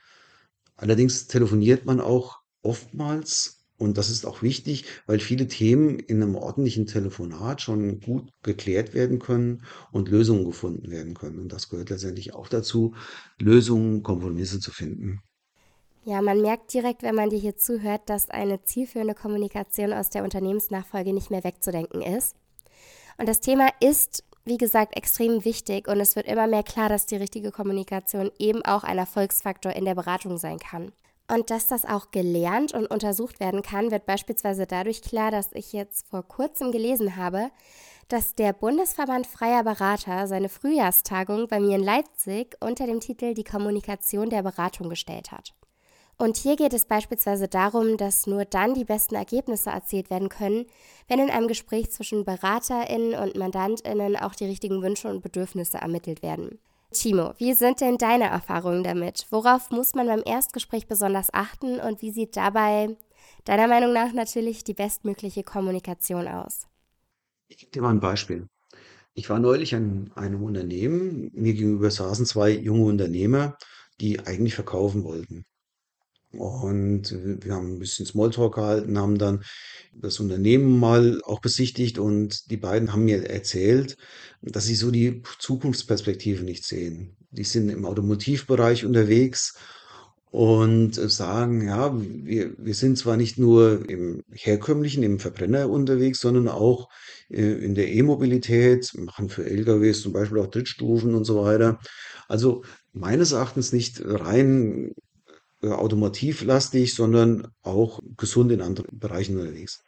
Allerdings 0.77 1.29
telefoniert 1.29 1.87
man 1.87 2.01
auch 2.01 2.41
oftmals 2.63 3.65
und 3.77 3.99
das 3.99 4.09
ist 4.09 4.25
auch 4.25 4.43
wichtig, 4.43 4.85
weil 5.07 5.19
viele 5.19 5.49
Themen 5.49 5.99
in 5.99 6.23
einem 6.23 6.37
ordentlichen 6.37 6.87
Telefonat 6.87 7.61
schon 7.61 8.01
gut 8.01 8.31
geklärt 8.43 8.95
werden 8.95 9.19
können 9.19 9.65
und 9.91 10.09
Lösungen 10.09 10.45
gefunden 10.45 10.91
werden 10.91 11.15
können. 11.15 11.41
Und 11.41 11.53
das 11.53 11.69
gehört 11.69 11.91
letztendlich 11.91 12.35
auch 12.35 12.49
dazu, 12.49 12.95
Lösungen, 13.41 14.03
Kompromisse 14.03 14.61
zu 14.61 14.71
finden. 14.71 15.21
Ja, 16.05 16.21
man 16.23 16.41
merkt 16.41 16.73
direkt, 16.73 17.03
wenn 17.03 17.15
man 17.15 17.31
dir 17.31 17.39
hier 17.39 17.57
zuhört, 17.57 18.03
dass 18.07 18.31
eine 18.31 18.63
zielführende 18.63 19.15
Kommunikation 19.15 19.93
aus 19.93 20.11
der 20.11 20.23
Unternehmensnachfolge 20.23 21.13
nicht 21.13 21.31
mehr 21.31 21.43
wegzudenken 21.43 22.03
ist. 22.03 22.37
Und 23.17 23.29
das 23.29 23.41
Thema 23.41 23.69
ist, 23.81 24.23
wie 24.45 24.59
gesagt, 24.59 24.97
extrem 24.97 25.45
wichtig 25.45 25.89
und 25.89 26.01
es 26.01 26.17
wird 26.17 26.27
immer 26.27 26.47
mehr 26.47 26.63
klar, 26.63 26.89
dass 26.89 27.07
die 27.07 27.17
richtige 27.17 27.51
Kommunikation 27.51 28.31
eben 28.39 28.65
auch 28.65 28.85
ein 28.85 28.99
Erfolgsfaktor 28.99 29.73
in 29.73 29.85
der 29.85 29.95
Beratung 29.95 30.37
sein 30.37 30.59
kann. 30.59 30.93
Und 31.27 31.51
dass 31.51 31.67
das 31.67 31.87
auch 31.87 32.11
gelernt 32.11 32.75
und 32.75 32.87
untersucht 32.87 33.41
werden 33.41 33.63
kann, 33.63 33.91
wird 33.91 34.05
beispielsweise 34.05 34.67
dadurch 34.67 35.01
klar, 35.01 35.31
dass 35.31 35.53
ich 35.53 35.73
jetzt 35.73 36.07
vor 36.09 36.23
kurzem 36.23 36.71
gelesen 36.71 37.17
habe, 37.17 37.51
dass 38.09 38.35
der 38.35 38.53
Bundesverband 38.53 39.27
Freier 39.27 39.65
Berater 39.65 40.27
seine 40.27 40.51
Frühjahrstagung 40.51 41.49
bei 41.49 41.61
mir 41.61 41.77
in 41.77 41.83
Leipzig 41.83 42.57
unter 42.61 42.87
dem 42.87 43.01
Titel 43.01 43.33
Die 43.33 43.45
Kommunikation 43.45 44.29
der 44.29 44.43
Beratung 44.43 44.91
gestellt 44.91 45.33
hat. 45.33 45.55
Und 46.17 46.37
hier 46.37 46.57
geht 46.57 46.73
es 46.73 46.85
beispielsweise 46.85 47.49
darum, 47.49 47.97
dass 47.97 48.27
nur 48.27 48.45
dann 48.45 48.75
die 48.75 48.85
besten 48.85 49.17
Ergebnisse 49.17 49.71
erzielt 49.71 50.11
werden 50.11 50.29
können, 50.29 50.67
wenn 51.09 51.19
in 51.19 51.31
einem 51.31 51.49
Gespräch 51.49 51.91
zwischen 51.91 52.25
Beraterinnen 52.25 53.15
und 53.15 53.37
Mandantinnen 53.37 54.17
auch 54.17 54.35
die 54.35 54.47
richtigen 54.47 54.83
Wünsche 54.83 55.09
und 55.09 55.23
Bedürfnisse 55.23 55.79
ermittelt 55.79 56.23
werden. 56.23 56.59
Timo, 56.93 57.35
wie 57.39 57.55
sind 57.55 57.81
denn 57.81 57.99
deine 57.99 58.25
Erfahrungen 58.25 58.85
damit? 58.85 59.27
Worauf 59.31 59.71
muss 59.71 59.95
man 59.95 60.07
beim 60.07 60.23
Erstgespräch 60.25 60.87
besonders 60.87 61.35
achten 61.35 61.81
und 61.81 62.01
wie 62.03 62.13
sieht 62.13 62.37
dabei 62.37 62.97
deiner 63.45 63.67
Meinung 63.67 63.93
nach 63.93 64.13
natürlich 64.13 64.63
die 64.63 64.75
bestmögliche 64.75 65.43
Kommunikation 65.43 66.29
aus? 66.29 66.69
Ich 67.49 67.59
gebe 67.59 67.73
dir 67.73 67.83
mal 67.83 67.91
ein 67.91 68.01
Beispiel. 68.01 68.47
Ich 69.15 69.29
war 69.29 69.39
neulich 69.39 69.75
an 69.75 70.11
einem 70.15 70.43
Unternehmen. 70.43 71.31
Mir 71.35 71.55
gegenüber 71.55 71.91
saßen 71.91 72.27
zwei 72.27 72.51
junge 72.51 72.85
Unternehmer, 72.85 73.57
die 74.01 74.21
eigentlich 74.21 74.55
verkaufen 74.55 75.05
wollten. 75.05 75.45
Und 76.39 77.15
wir 77.43 77.55
haben 77.55 77.75
ein 77.75 77.79
bisschen 77.79 78.07
Smalltalk 78.07 78.55
gehalten, 78.55 78.99
haben 78.99 79.19
dann 79.19 79.45
das 79.93 80.21
Unternehmen 80.21 80.79
mal 80.79 81.21
auch 81.25 81.41
besichtigt 81.41 81.99
und 81.99 82.51
die 82.51 82.57
beiden 82.57 82.93
haben 82.93 83.05
mir 83.05 83.29
erzählt, 83.29 83.97
dass 84.43 84.67
sie 84.67 84.75
so 84.75 84.91
die 84.91 85.23
Zukunftsperspektive 85.39 86.45
nicht 86.45 86.65
sehen. 86.65 87.17
Die 87.31 87.45
sind 87.45 87.69
im 87.69 87.85
Automotivbereich 87.85 88.85
unterwegs 88.85 89.55
und 90.35 90.95
sagen, 90.95 91.65
ja, 91.65 91.95
wir, 91.97 92.55
wir 92.59 92.75
sind 92.75 92.99
zwar 92.99 93.17
nicht 93.17 93.39
nur 93.39 93.89
im 93.89 94.25
herkömmlichen, 94.33 95.05
im 95.05 95.21
Verbrenner 95.21 95.71
unterwegs, 95.71 96.19
sondern 96.19 96.49
auch 96.49 96.89
äh, 97.31 97.41
in 97.41 97.77
der 97.77 97.93
E-Mobilität, 97.93 98.91
machen 98.99 99.29
für 99.29 99.49
LKWs 99.49 100.03
zum 100.03 100.13
Beispiel 100.13 100.41
auch 100.41 100.49
Drittstufen 100.49 101.15
und 101.15 101.25
so 101.25 101.45
weiter. 101.45 101.79
Also 102.27 102.65
meines 102.93 103.31
Erachtens 103.31 103.73
nicht 103.73 104.03
rein 104.05 104.95
automotivlastig, 105.73 106.95
sondern 106.95 107.49
auch 107.63 108.01
gesund 108.17 108.53
in 108.53 108.61
anderen 108.61 108.99
Bereichen 108.99 109.39
unterwegs. 109.39 109.83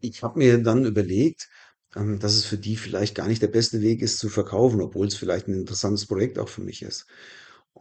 Ich 0.00 0.22
habe 0.22 0.38
mir 0.38 0.62
dann 0.62 0.84
überlegt, 0.84 1.48
ähm, 1.96 2.18
dass 2.18 2.34
es 2.34 2.44
für 2.44 2.58
die 2.58 2.76
vielleicht 2.76 3.14
gar 3.14 3.28
nicht 3.28 3.42
der 3.42 3.48
beste 3.48 3.80
Weg 3.80 4.02
ist 4.02 4.18
zu 4.18 4.28
verkaufen, 4.28 4.80
obwohl 4.80 5.06
es 5.06 5.16
vielleicht 5.16 5.48
ein 5.48 5.54
interessantes 5.54 6.06
Projekt 6.06 6.38
auch 6.38 6.48
für 6.48 6.62
mich 6.62 6.82
ist. 6.82 7.06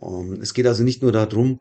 Ähm, 0.02 0.40
es 0.42 0.54
geht 0.54 0.68
also 0.68 0.84
nicht 0.84 1.02
nur 1.02 1.12
darum, 1.12 1.60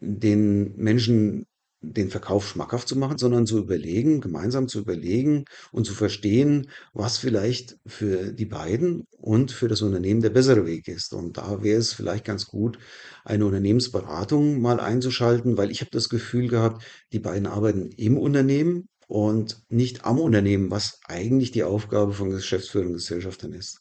den 0.00 0.76
Menschen 0.76 1.46
den 1.92 2.10
Verkauf 2.10 2.46
schmackhaft 2.46 2.88
zu 2.88 2.96
machen, 2.96 3.18
sondern 3.18 3.46
zu 3.46 3.58
überlegen, 3.58 4.20
gemeinsam 4.20 4.68
zu 4.68 4.80
überlegen 4.80 5.44
und 5.72 5.84
zu 5.84 5.94
verstehen, 5.94 6.70
was 6.92 7.18
vielleicht 7.18 7.76
für 7.86 8.32
die 8.32 8.46
beiden 8.46 9.04
und 9.16 9.52
für 9.52 9.68
das 9.68 9.82
Unternehmen 9.82 10.20
der 10.20 10.30
bessere 10.30 10.66
Weg 10.66 10.88
ist. 10.88 11.12
Und 11.12 11.36
da 11.38 11.62
wäre 11.62 11.78
es 11.78 11.92
vielleicht 11.92 12.24
ganz 12.24 12.46
gut, 12.46 12.78
eine 13.24 13.46
Unternehmensberatung 13.46 14.60
mal 14.60 14.80
einzuschalten, 14.80 15.56
weil 15.56 15.70
ich 15.70 15.80
habe 15.80 15.90
das 15.90 16.08
Gefühl 16.08 16.48
gehabt, 16.48 16.84
die 17.12 17.20
beiden 17.20 17.46
arbeiten 17.46 17.90
im 17.96 18.18
Unternehmen 18.18 18.88
und 19.06 19.62
nicht 19.68 20.04
am 20.04 20.18
Unternehmen, 20.18 20.70
was 20.70 21.00
eigentlich 21.06 21.50
die 21.50 21.64
Aufgabe 21.64 22.12
von 22.12 22.30
Geschäftsführern 22.30 22.88
und 22.88 22.94
Gesellschaftern 22.94 23.52
ist. 23.52 23.80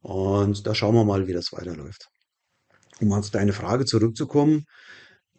Und 0.00 0.66
da 0.66 0.74
schauen 0.74 0.94
wir 0.94 1.04
mal, 1.04 1.26
wie 1.26 1.32
das 1.32 1.52
weiterläuft. 1.52 2.08
Um 3.00 3.12
auf 3.12 3.30
deine 3.30 3.52
Frage 3.52 3.84
zurückzukommen, 3.84 4.64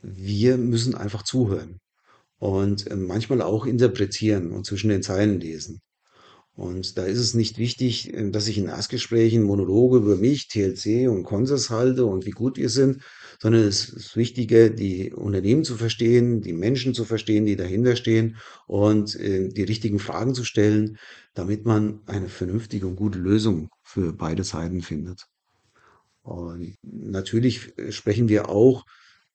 wir 0.04 0.58
müssen 0.58 0.96
einfach 0.96 1.24
zuhören 1.24 1.80
und 2.38 2.92
äh, 2.92 2.96
manchmal 2.96 3.42
auch 3.42 3.66
interpretieren 3.66 4.52
und 4.52 4.66
zwischen 4.66 4.90
den 4.90 5.02
Zeilen 5.02 5.40
lesen. 5.40 5.80
Und 6.56 7.00
da 7.00 7.06
ist 7.06 7.18
es 7.18 7.34
nicht 7.34 7.58
wichtig, 7.58 8.14
äh, 8.14 8.30
dass 8.30 8.48
ich 8.48 8.58
in 8.58 8.68
Erstgesprächen 8.68 9.44
Monologe 9.44 9.98
über 9.98 10.18
mich, 10.18 10.50
TLC 10.50 11.10
und 11.10 11.24
Konsens 11.24 11.70
halte 11.70 12.06
und 12.06 12.26
wie 12.26 12.32
gut 12.32 12.58
wir 12.58 12.70
sind, 12.70 13.02
sondern 13.42 13.64
es 13.64 13.90
ist 13.90 14.16
wichtiger, 14.16 14.70
die 14.70 15.14
Unternehmen 15.14 15.64
zu 15.64 15.76
verstehen, 15.76 16.42
die 16.42 16.54
Menschen 16.54 16.94
zu 16.94 17.06
verstehen, 17.06 17.46
die 17.46 17.56
dahinter 17.56 17.96
stehen 17.96 18.38
und 18.68 19.16
äh, 19.16 19.48
die 19.50 19.64
richtigen 19.64 20.00
Fragen 20.00 20.36
zu 20.36 20.44
stellen, 20.44 20.98
damit 21.34 21.66
man 21.66 22.02
eine 22.08 22.28
vernünftige 22.28 22.88
und 22.88 22.98
gute 22.98 23.20
Lösung 23.20 23.70
für 23.82 24.14
beide 24.14 24.44
Seiten 24.44 24.82
findet. 24.82 25.28
Und 26.22 26.76
natürlich 26.82 27.74
sprechen 27.90 28.30
wir 28.30 28.50
auch 28.50 28.86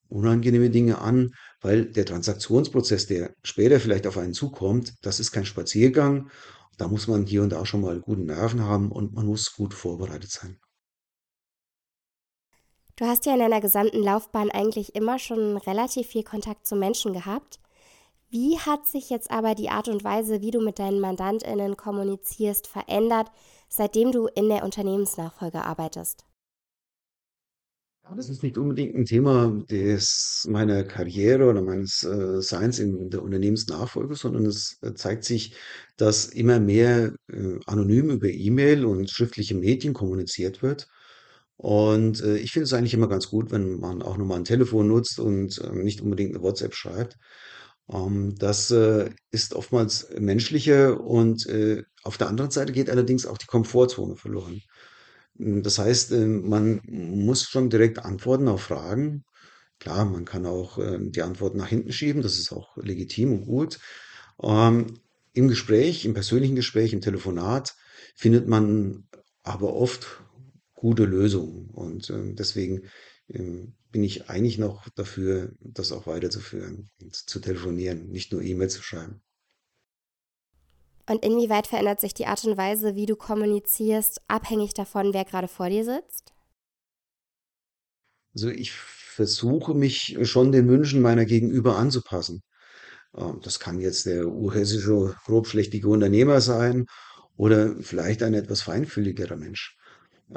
unangenehme 0.09 0.71
Dinge 0.71 1.01
an, 1.01 1.35
weil 1.61 1.87
der 1.87 2.07
Transaktionsprozess, 2.07 3.07
der 3.07 3.35
später 3.43 3.81
vielleicht 3.81 4.07
auf 4.07 4.19
einen 4.19 4.35
zukommt, 4.35 4.95
das 5.03 5.21
ist 5.21 5.33
kein 5.33 5.47
Spaziergang. 5.47 6.31
Da 6.77 6.89
muss 6.89 7.09
man 7.09 7.27
hier 7.27 7.43
und 7.43 7.51
da 7.51 7.67
schon 7.67 7.81
mal 7.81 8.01
guten 8.01 8.27
Nerven 8.27 8.63
haben 8.63 8.91
und 8.93 9.13
man 9.13 9.27
muss 9.27 9.53
gut 9.55 9.75
vorbereitet 9.75 10.31
sein. 10.31 10.59
Du 12.97 13.05
hast 13.05 13.27
ja 13.27 13.35
in 13.35 13.39
deiner 13.39 13.61
gesamten 13.61 14.03
Laufbahn 14.03 14.51
eigentlich 14.51 14.97
immer 14.97 15.21
schon 15.21 15.57
relativ 15.57 16.09
viel 16.09 16.25
Kontakt 16.25 16.67
zu 16.67 16.75
Menschen 16.75 17.13
gehabt. 17.13 17.61
Wie 18.31 18.59
hat 18.59 18.87
sich 18.87 19.09
jetzt 19.09 19.31
aber 19.31 19.55
die 19.55 19.71
Art 19.71 19.89
und 19.89 20.05
Weise, 20.05 20.41
wie 20.41 20.51
du 20.51 20.61
mit 20.61 20.79
deinen 20.79 21.01
Mandantinnen 21.01 21.77
kommunizierst, 21.77 22.67
verändert, 22.67 23.31
seitdem 23.69 24.13
du 24.13 24.27
in 24.27 24.49
der 24.49 24.65
Unternehmensnachfolge 24.65 25.65
arbeitest? 25.65 26.28
Das 28.17 28.29
ist 28.31 28.43
nicht 28.43 28.57
unbedingt 28.57 28.95
ein 28.95 29.05
Thema 29.05 29.51
des 29.69 30.47
meiner 30.49 30.83
Karriere 30.85 31.45
oder 31.51 31.61
meines, 31.63 32.03
äh, 32.05 32.41
Seins 32.41 32.79
in 32.79 33.11
der 33.11 33.23
Unternehmensnachfolge, 33.23 34.15
sondern 34.15 34.47
es, 34.47 34.79
äh, 34.83 34.95
zeigt 34.95 35.25
sich, 35.25 35.55
dass 35.97 36.27
immer 36.27 36.59
mehr, 36.61 37.15
äh, 37.31 37.59
anonym 37.67 38.11
über 38.11 38.29
E-Mail 38.29 38.85
und 38.87 39.11
schriftliche 39.11 39.55
Medien 39.57 39.93
kommuniziert 39.95 40.63
wird. 40.63 40.89
Und, 41.57 42.23
äh, 42.23 42.37
ich 42.39 42.53
finde 42.53 42.65
es 42.65 42.73
eigentlich 42.73 42.95
immer 42.95 43.09
ganz 43.09 43.29
gut, 43.29 43.51
wenn 43.51 43.79
man 43.81 44.03
auch 44.03 44.17
noch 44.17 44.27
mal 44.27 44.37
'n 44.39 44.45
Telefon 44.45 44.89
nutzt 44.89 45.19
und, 45.21 45.61
ähm, 45.65 45.83
nicht 45.85 46.01
unbedingt 46.01 46.35
eine 46.35 46.43
WhatsApp 46.45 46.75
schreibt. 46.75 47.17
Ähm, 47.93 48.35
das, 48.39 48.71
äh, 48.71 49.11
ist 49.33 49.55
oftmals 49.55 50.09
menschlicher 50.19 51.01
und, 51.01 51.47
äh, 51.47 51.83
auf 52.05 52.17
der 52.19 52.29
anderen 52.29 52.51
Seite 52.53 52.73
geht 52.73 52.91
allerdings 52.91 53.27
auch 53.27 53.39
die 53.39 53.47
Komfortzone 53.47 54.17
verloren. 54.17 54.63
Das 55.39 55.79
heißt, 55.79 56.13
äh, 56.13 56.27
man 56.27 56.81
muss 56.85 57.45
schon 57.45 57.71
direkt 57.71 58.01
antworten 58.01 58.49
auf 58.49 58.63
Fragen. 58.63 59.25
Klar, 59.79 60.05
man 60.05 60.25
kann 60.25 60.47
auch, 60.47 60.79
ähm, 60.79 61.13
die 61.13 61.23
Antwort 61.23 61.55
nach 61.55 61.69
hinten 61.69 61.93
schieben, 61.93 62.23
das 62.23 62.39
ist 62.39 62.53
auch 62.53 62.77
legitim 62.79 63.33
und 63.33 63.47
gut. 63.47 63.79
Ähm, 64.43 64.95
im 65.35 65.49
Gespräch, 65.49 66.05
im 66.05 66.15
persönlichen 66.15 66.57
Gespräch, 66.57 66.93
im 66.93 67.01
Telefonat 67.01 67.77
findet 68.17 68.49
man 68.49 69.09
aber 69.45 69.75
oft 69.75 70.23
gute 70.75 71.05
Lösungen 71.05 71.71
und, 71.71 72.11
ähm, 72.11 72.35
deswegen, 72.37 72.83
ähm, 73.29 73.75
bin 73.91 74.03
ich 74.05 74.29
eigentlich 74.29 74.59
noch 74.59 74.89
dafür, 74.91 75.53
das 75.61 75.93
auch 75.93 76.07
weiterzuführen 76.07 76.91
zu 77.11 77.41
telefonieren, 77.41 78.09
nicht 78.11 78.33
nur 78.33 78.43
E-Mail 78.43 78.69
zu 78.69 78.83
schreiben. 78.83 79.23
Und 81.09 81.25
inwieweit 81.25 81.67
verändert 81.67 82.01
sich 82.01 82.13
die 82.13 82.27
Art 82.27 82.45
und 82.45 82.59
Weise, 82.59 82.95
wie 82.95 83.07
du 83.07 83.17
kommunizierst, 83.17 84.21
abhängig 84.29 84.75
davon, 84.75 85.15
wer 85.15 85.25
gerade 85.25 85.49
vor 85.49 85.71
dir 85.71 85.85
sitzt? 85.85 86.35
Also 88.35 88.51
ich 88.51 88.73
versuche 88.73 89.75
mich 89.75 90.19
schon 90.23 90.53
den 90.53 90.69
Wünschen 90.69 91.01
meiner 91.01 91.25
Gegenüber 91.25 91.77
anzupassen. 91.77 92.43
Ähm, 93.17 93.41
Das 93.43 93.61
kann 93.61 93.81
jetzt 93.81 94.07
der 94.07 94.27
urhessische, 94.29 95.17
grobschlächtige 95.27 95.89
Unternehmer 95.89 96.41
sein 96.41 96.87
oder 97.37 97.77
vielleicht 97.83 98.23
ein 98.23 98.35
etwas 98.35 98.63
feinfühligerer 98.63 99.37
Mensch. 99.37 99.77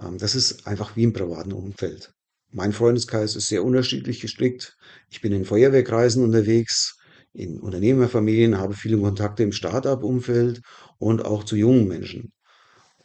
Ähm, 0.01 0.17
Das 0.17 0.35
ist 0.35 0.67
einfach 0.67 0.95
wie 0.95 1.03
im 1.03 1.13
privaten 1.13 1.53
Umfeld. 1.53 2.13
Mein 2.51 2.73
Freundeskreis 2.73 3.35
ist 3.35 3.47
sehr 3.49 3.63
unterschiedlich 3.63 4.21
gestrickt. 4.21 4.77
Ich 5.09 5.21
bin 5.21 5.33
in 5.33 5.45
Feuerwehrkreisen 5.45 6.23
unterwegs, 6.23 6.97
in 7.33 7.59
Unternehmerfamilien, 7.59 8.57
habe 8.57 8.73
viele 8.73 8.97
Kontakte 8.97 9.43
im 9.43 9.51
Start-up-Umfeld 9.51 10.61
und 10.97 11.25
auch 11.25 11.43
zu 11.43 11.55
jungen 11.55 11.87
Menschen. 11.87 12.33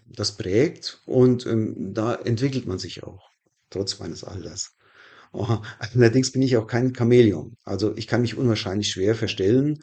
Das 0.06 0.36
prägt 0.36 1.00
und 1.06 1.46
ähm, 1.46 1.92
da 1.94 2.14
entwickelt 2.14 2.66
man 2.66 2.78
sich 2.78 3.02
auch, 3.02 3.28
trotz 3.70 3.98
meines 3.98 4.24
Alters. 4.24 4.76
Oh, 5.32 5.58
allerdings 5.78 6.32
bin 6.32 6.42
ich 6.42 6.56
auch 6.56 6.66
kein 6.66 6.94
Chamäleon. 6.94 7.56
Also 7.64 7.96
ich 7.96 8.06
kann 8.06 8.22
mich 8.22 8.36
unwahrscheinlich 8.36 8.88
schwer 8.88 9.14
verstellen 9.14 9.80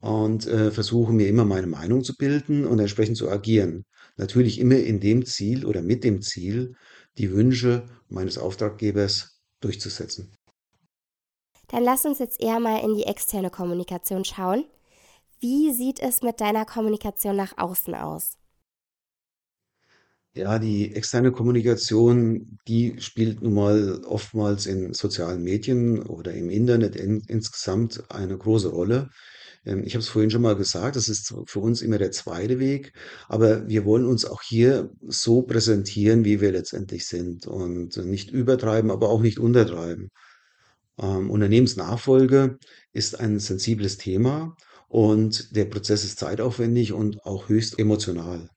und 0.00 0.46
äh, 0.46 0.70
versuche 0.70 1.12
mir 1.12 1.28
immer 1.28 1.44
meine 1.44 1.66
Meinung 1.66 2.02
zu 2.02 2.16
bilden 2.16 2.66
und 2.66 2.78
entsprechend 2.78 3.16
zu 3.16 3.30
agieren. 3.30 3.84
Natürlich 4.16 4.58
immer 4.58 4.76
in 4.78 5.00
dem 5.00 5.24
Ziel 5.26 5.66
oder 5.66 5.82
mit 5.82 6.04
dem 6.04 6.22
Ziel, 6.22 6.74
die 7.18 7.32
Wünsche 7.32 7.86
meines 8.08 8.38
Auftraggebers 8.38 9.40
durchzusetzen. 9.60 10.32
Dann 11.68 11.82
lass 11.82 12.04
uns 12.04 12.18
jetzt 12.18 12.40
eher 12.40 12.60
mal 12.60 12.82
in 12.84 12.94
die 12.94 13.04
externe 13.04 13.50
Kommunikation 13.50 14.24
schauen. 14.24 14.64
Wie 15.40 15.72
sieht 15.72 16.00
es 16.00 16.22
mit 16.22 16.40
deiner 16.40 16.64
Kommunikation 16.64 17.36
nach 17.36 17.58
außen 17.58 17.94
aus? 17.94 18.38
Ja, 20.34 20.58
die 20.58 20.94
externe 20.94 21.32
Kommunikation, 21.32 22.58
die 22.68 22.96
spielt 23.00 23.40
nun 23.40 23.54
mal 23.54 24.02
oftmals 24.04 24.66
in 24.66 24.92
sozialen 24.92 25.42
Medien 25.42 26.02
oder 26.02 26.34
im 26.34 26.50
Internet 26.50 26.94
in, 26.94 27.22
insgesamt 27.26 28.04
eine 28.10 28.36
große 28.36 28.68
Rolle. 28.68 29.08
Ähm, 29.64 29.82
ich 29.84 29.94
habe 29.94 30.02
es 30.02 30.08
vorhin 30.10 30.30
schon 30.30 30.42
mal 30.42 30.54
gesagt, 30.56 30.96
das 30.96 31.08
ist 31.08 31.34
für 31.46 31.60
uns 31.60 31.80
immer 31.82 31.98
der 31.98 32.12
zweite 32.12 32.58
Weg, 32.58 32.92
aber 33.28 33.66
wir 33.66 33.86
wollen 33.86 34.04
uns 34.04 34.26
auch 34.26 34.42
hier 34.42 34.90
so 35.06 35.42
präsentieren, 35.42 36.24
wie 36.26 36.40
wir 36.42 36.52
letztendlich 36.52 37.06
sind 37.06 37.46
und 37.46 37.96
nicht 37.96 38.30
übertreiben, 38.30 38.90
aber 38.90 39.08
auch 39.08 39.22
nicht 39.22 39.38
untertreiben. 39.38 40.10
Ähm, 40.98 41.30
Unternehmensnachfolge 41.30 42.58
ist 42.92 43.18
ein 43.20 43.38
sensibles 43.38 43.98
Thema 43.98 44.56
und 44.88 45.54
der 45.54 45.66
Prozess 45.66 46.04
ist 46.04 46.18
zeitaufwendig 46.18 46.92
und 46.92 47.24
auch 47.24 47.48
höchst 47.48 47.78
emotional. 47.78 48.48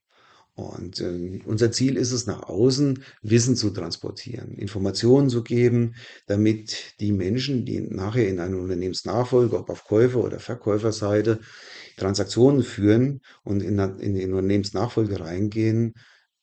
Und 0.54 1.00
ähm, 1.00 1.40
unser 1.46 1.72
Ziel 1.72 1.96
ist 1.96 2.12
es, 2.12 2.26
nach 2.26 2.42
außen 2.42 3.02
Wissen 3.22 3.56
zu 3.56 3.70
transportieren, 3.70 4.58
Informationen 4.58 5.30
zu 5.30 5.42
geben, 5.42 5.94
damit 6.26 7.00
die 7.00 7.12
Menschen, 7.12 7.64
die 7.64 7.80
nachher 7.80 8.28
in 8.28 8.40
einer 8.40 8.58
Unternehmensnachfolge, 8.58 9.58
ob 9.58 9.70
auf 9.70 9.84
Käufer- 9.84 10.22
oder 10.22 10.38
Verkäuferseite, 10.38 11.40
Transaktionen 11.96 12.62
führen 12.62 13.20
und 13.42 13.62
in, 13.62 13.78
in 13.78 14.14
die 14.14 14.24
Unternehmensnachfolge 14.24 15.20
reingehen, 15.20 15.94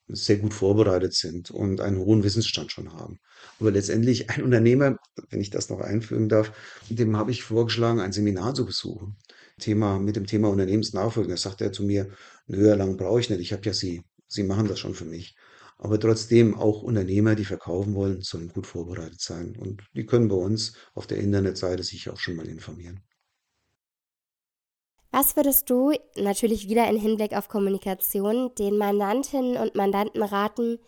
sehr 0.07 0.37
gut 0.37 0.53
vorbereitet 0.53 1.13
sind 1.13 1.51
und 1.51 1.81
einen 1.81 1.97
hohen 1.97 2.23
Wissensstand 2.23 2.71
schon 2.71 2.93
haben. 2.93 3.19
Aber 3.59 3.71
letztendlich 3.71 4.29
ein 4.29 4.43
Unternehmer, 4.43 4.97
wenn 5.29 5.41
ich 5.41 5.49
das 5.49 5.69
noch 5.69 5.79
einfügen 5.79 6.29
darf, 6.29 6.51
dem 6.89 7.17
habe 7.17 7.31
ich 7.31 7.43
vorgeschlagen, 7.43 7.99
ein 7.99 8.11
Seminar 8.11 8.53
zu 8.53 8.65
besuchen. 8.65 9.17
Thema, 9.59 9.99
mit 9.99 10.15
dem 10.15 10.27
Thema 10.27 10.49
Unternehmensnachfolge. 10.49 11.29
Da 11.29 11.37
sagt 11.37 11.61
er 11.61 11.71
zu 11.71 11.83
mir, 11.83 12.09
nö, 12.45 12.73
lang 12.75 12.97
brauche 12.97 13.19
ich 13.19 13.29
nicht, 13.29 13.41
ich 13.41 13.53
habe 13.53 13.63
ja 13.63 13.73
Sie. 13.73 14.03
Sie 14.27 14.43
machen 14.43 14.67
das 14.67 14.79
schon 14.79 14.93
für 14.93 15.05
mich. 15.05 15.35
Aber 15.79 15.99
trotzdem 15.99 16.55
auch 16.55 16.81
Unternehmer, 16.83 17.35
die 17.35 17.45
verkaufen 17.45 17.93
wollen, 17.93 18.21
sollen 18.21 18.49
gut 18.49 18.67
vorbereitet 18.67 19.21
sein. 19.21 19.55
Und 19.57 19.83
die 19.93 20.05
können 20.05 20.27
bei 20.27 20.35
uns 20.35 20.73
auf 20.93 21.07
der 21.07 21.17
Internetseite 21.17 21.83
sich 21.83 22.09
auch 22.09 22.17
schon 22.17 22.35
mal 22.35 22.47
informieren. 22.47 23.01
Was 25.11 25.35
würdest 25.35 25.69
du, 25.69 25.93
natürlich 26.15 26.67
wieder 26.67 26.89
im 26.89 26.99
Hinblick 26.99 27.33
auf 27.33 27.47
Kommunikation, 27.47 28.53
den 28.55 28.77
Mandantinnen 28.77 29.57
und 29.57 29.73
Mandanten 29.73 30.21
raten, 30.21 30.79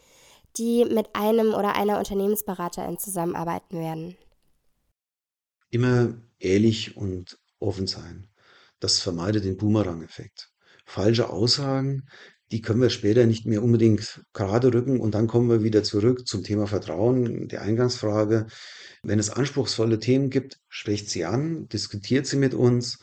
die 0.57 0.85
mit 0.85 1.07
einem 1.13 1.53
oder 1.53 1.75
einer 1.75 1.97
Unternehmensberaterin 1.97 2.97
zusammenarbeiten 2.97 3.79
werden? 3.79 4.17
Immer 5.69 6.15
ehrlich 6.39 6.97
und 6.97 7.37
offen 7.59 7.87
sein. 7.87 8.27
Das 8.79 8.99
vermeidet 8.99 9.43
den 9.43 9.57
Boomerang-Effekt. 9.57 10.51
Falsche 10.85 11.29
Aussagen, 11.29 12.07
die 12.51 12.61
können 12.61 12.81
wir 12.81 12.89
später 12.89 13.25
nicht 13.25 13.45
mehr 13.45 13.61
unbedingt 13.61 14.23
gerade 14.33 14.73
rücken 14.73 14.99
und 14.99 15.13
dann 15.13 15.27
kommen 15.27 15.49
wir 15.49 15.63
wieder 15.63 15.83
zurück 15.83 16.27
zum 16.27 16.43
Thema 16.43 16.65
Vertrauen, 16.65 17.47
der 17.47 17.61
Eingangsfrage. 17.61 18.47
Wenn 19.03 19.19
es 19.19 19.29
anspruchsvolle 19.29 19.99
Themen 19.99 20.29
gibt, 20.29 20.59
sprecht 20.67 21.09
sie 21.09 21.25
an, 21.25 21.67
diskutiert 21.67 22.25
sie 22.25 22.37
mit 22.37 22.53
uns 22.53 22.99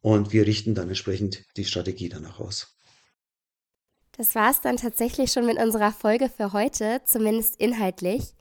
und 0.00 0.32
wir 0.32 0.46
richten 0.46 0.74
dann 0.74 0.88
entsprechend 0.88 1.44
die 1.56 1.64
Strategie 1.64 2.08
danach 2.08 2.40
aus. 2.40 2.77
Das 4.18 4.34
war 4.34 4.50
es 4.50 4.60
dann 4.60 4.76
tatsächlich 4.76 5.30
schon 5.30 5.46
mit 5.46 5.58
unserer 5.58 5.92
Folge 5.92 6.28
für 6.28 6.52
heute, 6.52 7.00
zumindest 7.04 7.54
inhaltlich. 7.60 8.34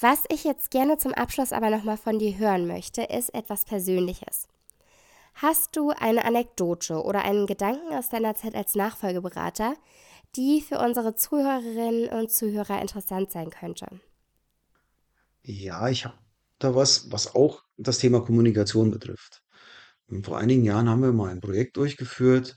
Was 0.00 0.22
ich 0.28 0.44
jetzt 0.44 0.70
gerne 0.70 0.98
zum 0.98 1.12
Abschluss 1.14 1.52
aber 1.52 1.68
nochmal 1.68 1.96
von 1.96 2.20
dir 2.20 2.38
hören 2.38 2.68
möchte, 2.68 3.02
ist 3.02 3.34
etwas 3.34 3.64
Persönliches. 3.64 4.46
Hast 5.34 5.76
du 5.76 5.90
eine 5.90 6.24
Anekdote 6.24 7.02
oder 7.02 7.24
einen 7.24 7.48
Gedanken 7.48 7.92
aus 7.92 8.08
deiner 8.08 8.36
Zeit 8.36 8.54
als 8.54 8.76
Nachfolgeberater, 8.76 9.74
die 10.36 10.60
für 10.60 10.78
unsere 10.78 11.16
Zuhörerinnen 11.16 12.08
und 12.10 12.30
Zuhörer 12.30 12.80
interessant 12.80 13.32
sein 13.32 13.50
könnte? 13.50 13.88
Ja, 15.42 15.88
ich 15.88 16.04
habe 16.04 16.14
da 16.60 16.76
was, 16.76 17.10
was 17.10 17.34
auch 17.34 17.64
das 17.76 17.98
Thema 17.98 18.20
Kommunikation 18.20 18.92
betrifft. 18.92 19.42
Vor 20.22 20.38
einigen 20.38 20.64
Jahren 20.64 20.88
haben 20.88 21.02
wir 21.02 21.12
mal 21.12 21.30
ein 21.30 21.40
Projekt 21.40 21.76
durchgeführt 21.78 22.54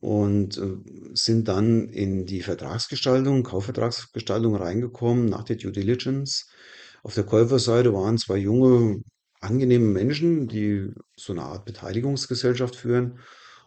und 0.00 0.58
äh, 0.58 0.76
sind 1.14 1.48
dann 1.48 1.88
in 1.88 2.26
die 2.26 2.42
Vertragsgestaltung, 2.42 3.42
Kaufvertragsgestaltung 3.42 4.56
reingekommen 4.56 5.26
nach 5.26 5.44
der 5.44 5.56
Due 5.56 5.72
Diligence. 5.72 6.46
Auf 7.02 7.14
der 7.14 7.24
Käuferseite 7.24 7.92
waren 7.94 8.18
zwei 8.18 8.36
junge, 8.36 9.02
angenehme 9.40 9.86
Menschen, 9.86 10.48
die 10.48 10.90
so 11.16 11.32
eine 11.32 11.42
Art 11.42 11.64
Beteiligungsgesellschaft 11.64 12.76
führen. 12.76 13.20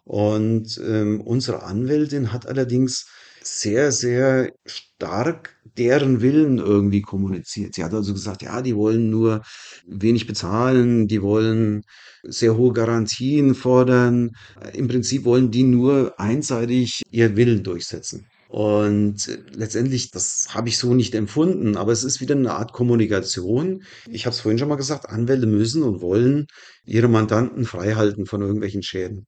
Und 0.04 0.80
ähm, 0.84 1.22
unsere 1.22 1.64
Anwältin 1.64 2.34
hat 2.34 2.48
allerdings 2.48 3.08
sehr, 3.42 3.92
sehr 3.92 4.52
stark 4.66 5.58
deren 5.78 6.22
Willen 6.22 6.58
irgendwie 6.58 7.02
kommuniziert. 7.02 7.76
Sie 7.76 7.84
hat 7.84 7.94
also 7.94 8.14
gesagt, 8.14 8.42
ja, 8.42 8.62
die 8.62 8.76
wollen 8.76 9.10
nur 9.10 9.44
wenig 9.88 10.28
bezahlen, 10.28 11.08
die 11.08 11.22
wollen 11.22 11.84
sehr 12.24 12.58
hohe 12.58 12.74
Garantien 12.74 13.56
fordern. 13.56 14.32
Im 14.74 14.88
Prinzip 14.88 15.24
wollen 15.26 15.52
die 15.52 15.64
nur 15.64 16.20
einseitig 16.20 17.02
ihr 17.12 17.36
Willen 17.38 17.64
durchsetzen. 17.64 18.28
Und 18.50 19.40
letztendlich, 19.54 20.10
das 20.10 20.48
habe 20.56 20.70
ich 20.70 20.80
so 20.80 20.96
nicht 20.96 21.14
empfunden, 21.14 21.78
aber 21.78 21.92
es 21.92 22.04
ist 22.04 22.20
wieder 22.20 22.36
eine 22.36 22.54
Art 22.54 22.74
Kommunikation. 22.74 23.84
Ich 24.10 24.26
habe 24.26 24.34
es 24.34 24.42
vorhin 24.42 24.58
schon 24.58 24.70
mal 24.70 24.76
gesagt, 24.76 25.08
Anwälte 25.08 25.46
müssen 25.46 25.84
und 25.84 26.02
wollen 26.02 26.48
ihre 26.84 27.08
Mandanten 27.08 27.66
freihalten 27.66 28.26
von 28.26 28.42
irgendwelchen 28.42 28.82
Schäden. 28.82 29.28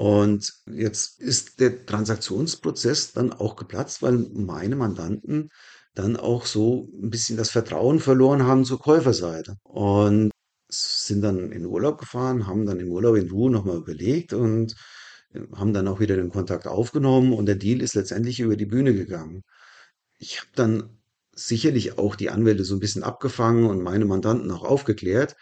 Und 0.00 0.54
jetzt 0.64 1.20
ist 1.20 1.60
der 1.60 1.84
Transaktionsprozess 1.84 3.12
dann 3.12 3.34
auch 3.34 3.54
geplatzt, 3.54 4.00
weil 4.00 4.16
meine 4.32 4.74
Mandanten 4.74 5.50
dann 5.94 6.16
auch 6.16 6.46
so 6.46 6.88
ein 6.94 7.10
bisschen 7.10 7.36
das 7.36 7.50
Vertrauen 7.50 8.00
verloren 8.00 8.44
haben 8.44 8.64
zur 8.64 8.78
Käuferseite. 8.78 9.58
Und 9.62 10.30
sind 10.70 11.20
dann 11.20 11.52
in 11.52 11.66
Urlaub 11.66 11.98
gefahren, 11.98 12.46
haben 12.46 12.64
dann 12.64 12.80
im 12.80 12.88
Urlaub 12.88 13.16
in 13.16 13.30
Ruhe 13.30 13.50
nochmal 13.50 13.76
überlegt 13.76 14.32
und 14.32 14.74
äh, 15.34 15.40
haben 15.54 15.74
dann 15.74 15.86
auch 15.86 16.00
wieder 16.00 16.16
den 16.16 16.30
Kontakt 16.30 16.66
aufgenommen 16.66 17.34
und 17.34 17.44
der 17.44 17.56
Deal 17.56 17.82
ist 17.82 17.94
letztendlich 17.94 18.40
über 18.40 18.56
die 18.56 18.64
Bühne 18.64 18.94
gegangen. 18.94 19.42
Ich 20.16 20.38
habe 20.40 20.50
dann 20.54 20.98
sicherlich 21.34 21.98
auch 21.98 22.16
die 22.16 22.30
Anwälte 22.30 22.64
so 22.64 22.74
ein 22.74 22.80
bisschen 22.80 23.02
abgefangen 23.02 23.66
und 23.66 23.82
meine 23.82 24.06
Mandanten 24.06 24.50
auch 24.50 24.64
aufgeklärt. 24.64 25.36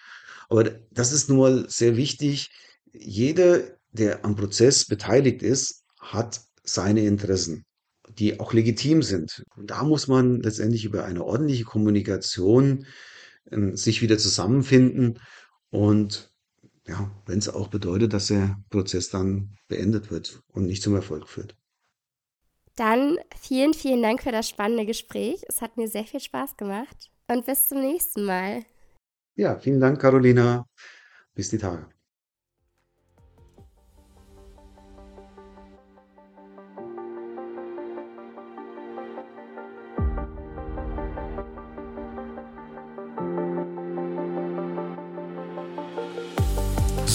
Aber 0.49 0.65
das 0.91 1.13
ist 1.13 1.31
mal 1.31 1.67
sehr 1.69 1.97
wichtig. 1.97 2.51
Jeder 2.93 3.78
der 3.91 4.25
am 4.25 4.37
Prozess 4.37 4.85
beteiligt 4.85 5.43
ist, 5.43 5.85
hat 6.01 6.41
seine 6.63 7.05
Interessen, 7.05 7.65
die 8.19 8.41
auch 8.41 8.53
legitim 8.53 9.03
sind. 9.03 9.45
Und 9.57 9.71
da 9.71 9.83
muss 9.85 10.09
man 10.09 10.41
letztendlich 10.41 10.85
über 10.85 11.05
eine 11.05 11.25
ordentliche 11.25 11.65
Kommunikation 11.65 12.87
äh, 13.51 13.77
sich 13.77 14.03
wieder 14.03 14.19
zusammenfinden 14.19 15.19
und 15.71 16.33
ja, 16.87 17.11
wenn 17.27 17.39
es 17.39 17.49
auch 17.51 17.69
bedeutet, 17.69 18.15
dass 18.15 18.29
der 18.29 18.57
Prozess 18.71 19.11
dann 19.11 19.55
beendet 19.69 20.11
wird 20.11 20.41
und 20.49 20.67
nicht 20.67 20.83
zum 20.83 20.95
Erfolg 20.95 21.29
führt. 21.29 21.55
Dann 22.77 23.19
vielen, 23.39 23.75
vielen 23.75 24.03
Dank 24.03 24.23
für 24.23 24.33
das 24.33 24.49
spannende 24.49 24.87
Gespräch. 24.87 25.43
Es 25.49 25.61
hat 25.61 25.77
mir 25.77 25.89
sehr 25.89 26.05
viel 26.05 26.21
Spaß 26.21 26.57
gemacht 26.57 27.11
und 27.27 27.45
bis 27.45 27.69
zum 27.69 27.81
nächsten 27.81 28.25
Mal. 28.25 28.65
Ja, 29.35 29.59
vielen 29.59 29.81
Dank, 29.81 30.01
Carolina. 30.01 30.65
Bis 31.35 31.51
die 31.51 31.59
Tage. 31.59 31.89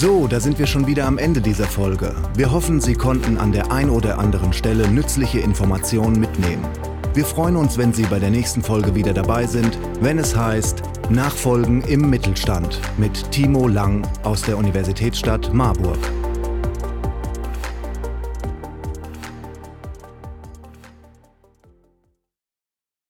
So, 0.04 0.26
da 0.26 0.38
sind 0.38 0.58
wir 0.58 0.66
schon 0.66 0.86
wieder 0.86 1.06
am 1.06 1.16
Ende 1.16 1.40
dieser 1.40 1.64
Folge. 1.64 2.14
Wir 2.36 2.52
hoffen, 2.52 2.78
Sie 2.78 2.92
konnten 2.92 3.38
an 3.38 3.52
der 3.52 3.72
ein 3.72 3.88
oder 3.88 4.18
anderen 4.18 4.52
Stelle 4.52 4.86
nützliche 4.86 5.38
Informationen 5.38 6.20
mitnehmen. 6.20 6.62
Wir 7.14 7.24
freuen 7.24 7.56
uns, 7.56 7.78
wenn 7.78 7.94
Sie 7.94 8.02
bei 8.02 8.18
der 8.18 8.28
nächsten 8.28 8.62
Folge 8.62 8.94
wieder 8.94 9.14
dabei 9.14 9.46
sind, 9.46 9.78
wenn 10.02 10.18
es 10.18 10.36
heißt 10.36 10.82
Nachfolgen 11.08 11.80
im 11.84 12.10
Mittelstand 12.10 12.82
mit 12.98 13.30
Timo 13.30 13.66
Lang 13.66 14.06
aus 14.24 14.42
der 14.42 14.58
Universitätsstadt 14.58 15.54
Marburg. 15.54 15.96